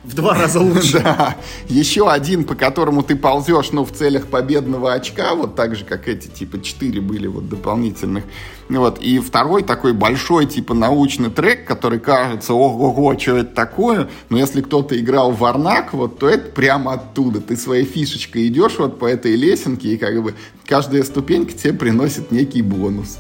[0.08, 1.00] в два раза лучше.
[1.08, 1.36] Да.
[1.68, 6.08] Еще один, по которому ты ползешь, ну, в целях победного очка, вот так же, как
[6.08, 8.24] эти, типа, четыре были вот дополнительных.
[8.70, 9.00] Вот.
[9.00, 14.10] И второй такой большой, типа, научный трек, который кажется, ого-го, что это такое?
[14.30, 17.40] Но если кто-то играл в Варнак, вот, то это прямо оттуда.
[17.42, 20.36] Ты своей фишечкой идешь вот по этой лесенке, и как бы
[20.66, 23.18] каждая ступенька тебе приносит некий бонус.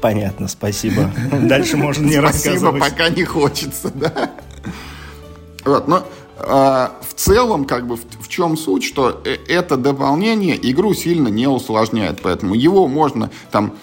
[0.00, 1.10] Понятно, спасибо.
[1.32, 2.82] Дальше можно не рассказывать.
[2.82, 4.30] Спасибо, пока не хочется, да.
[5.64, 6.06] Вот, но
[6.38, 11.48] в целом, как бы, в, в чем суть, что э, это дополнение игру сильно не
[11.48, 13.74] усложняет, поэтому его можно там,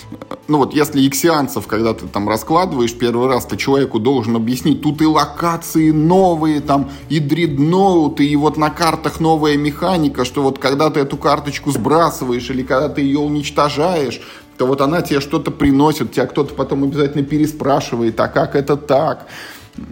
[0.47, 5.01] ну вот если иксианцев, когда ты там раскладываешь первый раз, ты человеку должен объяснить, тут
[5.01, 10.89] и локации новые, там, и дредноуты, и вот на картах новая механика, что вот когда
[10.89, 14.22] ты эту карточку сбрасываешь или когда ты ее уничтожаешь,
[14.58, 19.28] то вот она тебе что-то приносит, тебя кто-то потом обязательно переспрашивает, а как это так?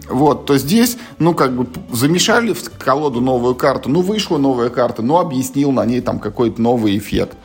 [0.08, 5.02] Вот, то здесь, ну, как бы, замешали в колоду новую карту, ну, вышла новая карта,
[5.02, 7.36] ну, объяснил на ней там какой-то новый эффект.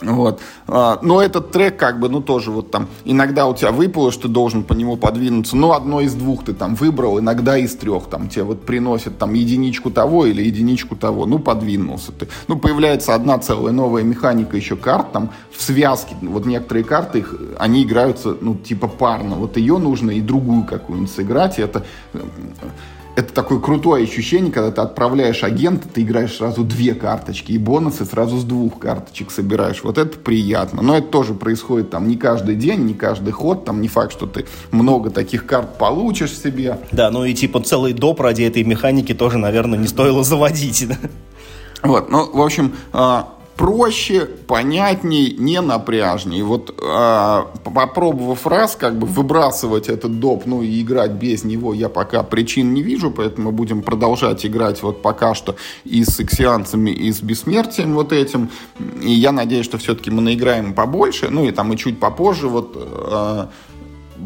[0.00, 0.40] Вот.
[0.68, 4.22] А, но этот трек, как бы, ну, тоже вот там, иногда у тебя выпало, что
[4.22, 8.06] ты должен по нему подвинуться, ну, одно из двух ты там выбрал, иногда из трех,
[8.06, 12.28] там, тебе вот приносят там единичку того или единичку того, ну, подвинулся ты.
[12.46, 17.34] Ну, появляется одна целая новая механика еще карт, там, в связке, вот некоторые карты, их,
[17.58, 21.84] они играются, ну, типа парно, вот ее нужно и другую какую-нибудь сыграть, и это
[23.16, 28.04] это такое крутое ощущение, когда ты отправляешь агента, ты играешь сразу две карточки, и бонусы
[28.04, 29.82] сразу с двух карточек собираешь.
[29.82, 30.82] Вот это приятно.
[30.82, 34.26] Но это тоже происходит там не каждый день, не каждый ход, там не факт, что
[34.26, 36.78] ты много таких карт получишь себе.
[36.92, 40.86] Да, ну и типа целый доп ради этой механики тоже, наверное, не стоило заводить.
[41.82, 46.42] Вот, ну, в общем, а, проще, понятней, не напряжней.
[46.42, 51.88] Вот э, попробовав раз, как бы выбрасывать этот доп, ну и играть без него, я
[51.88, 57.10] пока причин не вижу, поэтому будем продолжать играть вот пока что и с иксианцами, и
[57.10, 58.50] с бессмертием вот этим.
[59.02, 62.72] И я надеюсь, что все-таки мы наиграем побольше, ну и там и чуть попозже вот
[62.76, 63.46] э,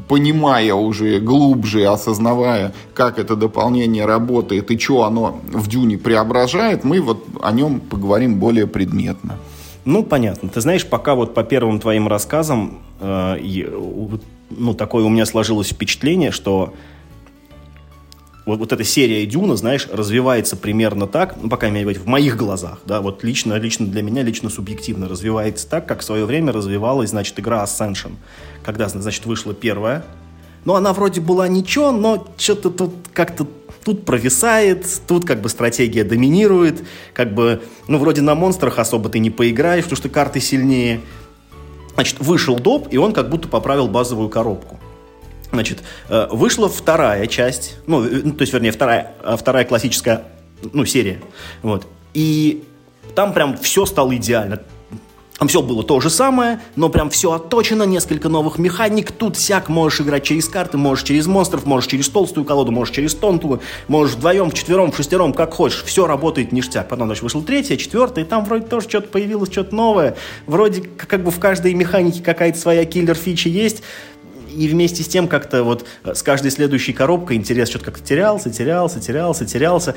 [0.08, 7.00] понимая уже глубже, осознавая, как это дополнение работает и что оно в Дюне преображает, мы
[7.00, 9.36] вот о нем поговорим более предметно.
[9.84, 10.48] Ну, понятно.
[10.48, 13.38] Ты знаешь, пока вот по первым твоим рассказам, э,
[14.50, 16.74] ну, такое у меня сложилось впечатление, что
[18.50, 22.36] вот, вот эта серия Дюна, знаешь, развивается примерно так, ну, пока крайней мере, в моих
[22.36, 26.52] глазах, да, вот лично, лично для меня, лично субъективно развивается так, как в свое время
[26.52, 28.12] развивалась, значит, игра Ascension.
[28.64, 30.04] Когда, значит, вышла первая,
[30.64, 33.46] ну, она вроде была ничего, но что-то тут как-то
[33.84, 36.84] тут провисает, тут как бы стратегия доминирует,
[37.14, 41.00] как бы, ну, вроде на монстрах особо ты не поиграешь, потому что карты сильнее.
[41.94, 44.78] Значит, вышел доп, и он как будто поправил базовую коробку.
[45.52, 50.24] Значит, э, вышла вторая часть, ну, э, ну, то есть, вернее, вторая, э, вторая классическая,
[50.72, 51.20] ну, серия,
[51.62, 51.86] вот.
[52.14, 52.64] И
[53.14, 54.60] там прям все стало идеально.
[55.40, 59.10] Там все было то же самое, но прям все отточено, несколько новых механик.
[59.10, 63.14] Тут всяк можешь играть через карты, можешь через монстров, можешь через толстую колоду, можешь через
[63.14, 65.82] тонкую, можешь вдвоем, вчетвером, шестером, как хочешь.
[65.84, 66.90] Все работает ништяк.
[66.90, 70.14] Потом, значит, вышел третья, четвертая, и там вроде тоже что-то появилось, что-то новое.
[70.44, 73.82] Вроде как бы в каждой механике какая-то своя киллер-фича есть
[74.50, 79.00] и вместе с тем как-то вот с каждой следующей коробкой интерес что-то как-то терялся, терялся,
[79.00, 79.94] терялся, терялся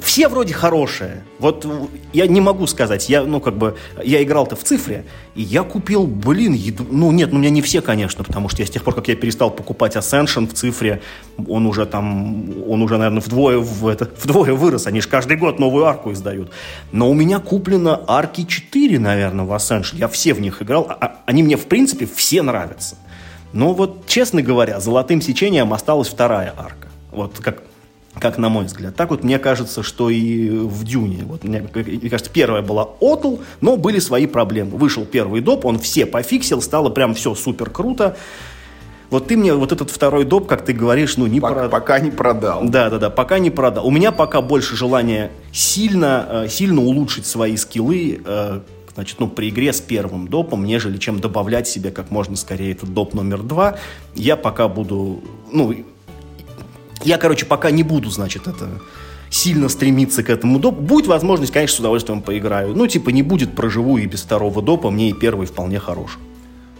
[0.00, 1.22] все вроде хорошие.
[1.38, 1.66] Вот
[2.12, 5.04] я не могу сказать, я, ну, как бы, я играл-то в цифре,
[5.34, 8.62] и я купил, блин, еду, ну, нет, ну, у меня не все, конечно, потому что
[8.62, 11.02] я с тех пор, как я перестал покупать Ascension в цифре,
[11.46, 15.58] он уже там, он уже, наверное, вдвое, в это, вдвое вырос, они же каждый год
[15.58, 16.50] новую арку издают.
[16.92, 20.94] Но у меня куплено арки 4, наверное, в Ascension, я все в них играл, а,
[20.94, 22.96] а они мне, в принципе, все нравятся.
[23.52, 26.88] Но вот, честно говоря, золотым сечением осталась вторая арка.
[27.10, 27.62] Вот как
[28.18, 28.96] как на мой взгляд.
[28.96, 31.22] Так вот мне кажется, что и в Дюне.
[31.24, 34.76] Вот мне, мне кажется, первая была Отл, но были свои проблемы.
[34.76, 38.16] Вышел первый доп, он все пофиксил, стало прям все супер круто.
[39.10, 41.70] Вот ты мне вот этот второй доп, как ты говоришь, ну не пока, продал.
[41.70, 42.60] Пока не продал.
[42.64, 43.86] Да, да, да, пока не продал.
[43.86, 48.60] У меня пока больше желания сильно, э, сильно улучшить свои скиллы, э,
[49.00, 52.92] значит, ну, при игре с первым допом, нежели чем добавлять себе как можно скорее этот
[52.92, 53.78] доп номер два.
[54.14, 55.74] Я пока буду, ну,
[57.02, 58.68] я, короче, пока не буду, значит, это
[59.30, 60.82] сильно стремиться к этому допу.
[60.82, 62.74] Будет возможность, конечно, с удовольствием поиграю.
[62.74, 66.18] Ну, типа, не будет, проживу и без второго допа, мне и первый вполне хорош.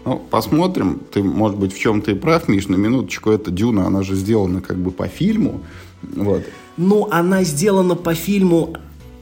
[0.05, 1.01] Ну, посмотрим.
[1.11, 3.31] Ты, может быть, в чем-то и прав, Миш, на минуточку.
[3.31, 5.63] Это Дюна, она же сделана как бы по фильму.
[6.03, 6.43] Вот.
[6.77, 8.75] Ну, она сделана по фильму...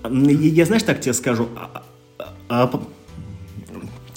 [0.03, 1.47] Я, знаешь, так тебе скажу...
[2.49, 2.98] А, а, а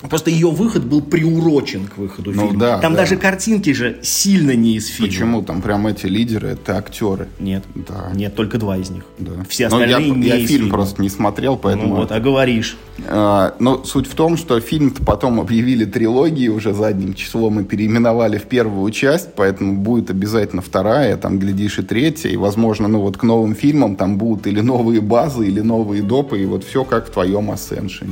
[0.10, 2.60] Просто ее выход был приурочен к выходу ну, фильма.
[2.60, 2.99] Да, Там да.
[2.99, 5.12] даже картинки же сильно не из фильма.
[5.12, 5.41] Почему?
[5.43, 7.28] Там прям эти лидеры, это актеры.
[7.39, 7.64] Нет.
[7.76, 8.12] Да.
[8.14, 9.04] Нет, только два из них.
[9.20, 9.32] Да.
[9.47, 10.78] Все остальные но я, не я из фильм фильма.
[10.78, 11.89] просто не смотрел, поэтому...
[11.89, 12.78] Ну вот, а говоришь.
[13.08, 18.38] А, но суть в том, что фильм потом объявили трилогии уже задним числом и переименовали
[18.38, 23.18] в первую часть, поэтому будет обязательно вторая, там, глядишь, и третья, и, возможно, ну вот
[23.18, 27.08] к новым фильмам там будут или новые базы, или новые допы, и вот все как
[27.08, 28.10] в твоем Ascension.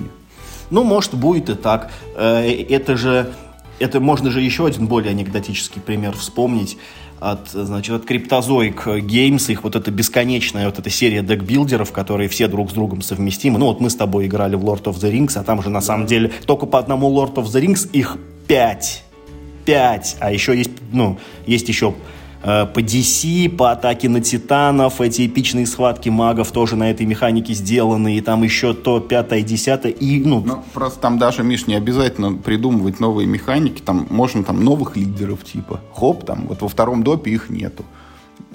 [0.70, 1.92] Ну, может, будет и так.
[2.16, 3.34] Э, это же,
[3.80, 6.78] это можно же еще один более анекдотический пример вспомнить
[7.20, 12.48] от, значит, от Cryptozoic Games, их вот эта бесконечная вот эта серия декбилдеров, которые все
[12.48, 13.60] друг с другом совместимы.
[13.60, 15.82] Ну, вот мы с тобой играли в Lord of the Rings, а там же на
[15.82, 18.18] самом деле только по одному Lord of the Rings их
[18.48, 19.04] пять.
[19.66, 20.18] Пять.
[20.20, 21.94] А еще есть, ну, есть еще
[22.42, 28.18] по DC, по атаке на титанов, эти эпичные схватки магов тоже на этой механике сделаны,
[28.18, 30.42] и там еще то пятое, десятое, и, ну...
[30.46, 30.64] ну...
[30.74, 35.82] Просто там даже, Миш, не обязательно придумывать новые механики, там можно там новых лидеров типа,
[35.94, 37.84] хоп, там, вот во втором допе их нету.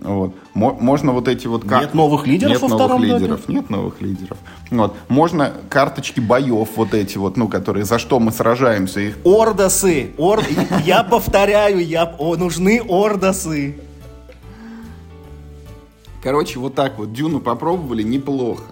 [0.01, 0.35] Вот.
[0.55, 1.65] Можно вот эти вот...
[1.65, 1.83] Кар...
[1.83, 3.53] Нет новых лидеров Нет во новых лидеров, допе?
[3.55, 4.39] нет новых лидеров.
[4.71, 4.95] Вот.
[5.09, 9.01] Можно карточки боев вот эти вот, ну, которые, за что мы сражаемся.
[9.01, 9.19] Их...
[9.25, 10.13] Ордосы!
[10.19, 10.43] Ор...
[10.85, 12.15] Я повторяю, я...
[12.19, 13.77] нужны ордосы.
[16.23, 18.65] Короче, вот так вот Дюну попробовали, неплохо.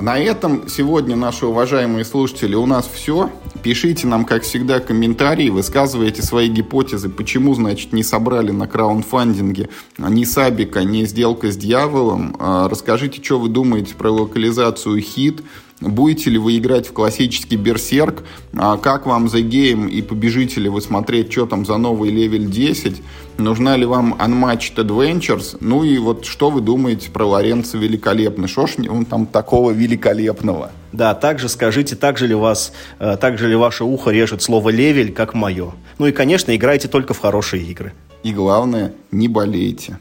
[0.00, 3.30] На этом сегодня, наши уважаемые слушатели, у нас все.
[3.62, 9.68] Пишите нам, как всегда, комментарии, высказывайте свои гипотезы, почему, значит, не собрали на краундфандинге
[9.98, 12.36] ни Сабика, ни сделка с дьяволом.
[12.40, 15.42] А, расскажите, что вы думаете про локализацию хит,
[15.80, 18.24] Будете ли вы играть в классический Берсерк?
[18.56, 22.48] А как вам The Game и побежите ли вы смотреть, что там за новый Level
[22.48, 23.02] 10?
[23.38, 25.56] Нужна ли вам Unmatched Adventures?
[25.60, 28.46] Ну и вот что вы думаете про Лоренцо Великолепный?
[28.46, 30.70] Что ж он там такого великолепного?
[30.92, 34.70] Да, также скажите, так же ли, вас, э, так же ли ваше ухо режет слово
[34.70, 35.72] «level», как мое.
[35.98, 37.92] Ну и, конечно, играйте только в хорошие игры.
[38.22, 39.98] И главное, не болейте.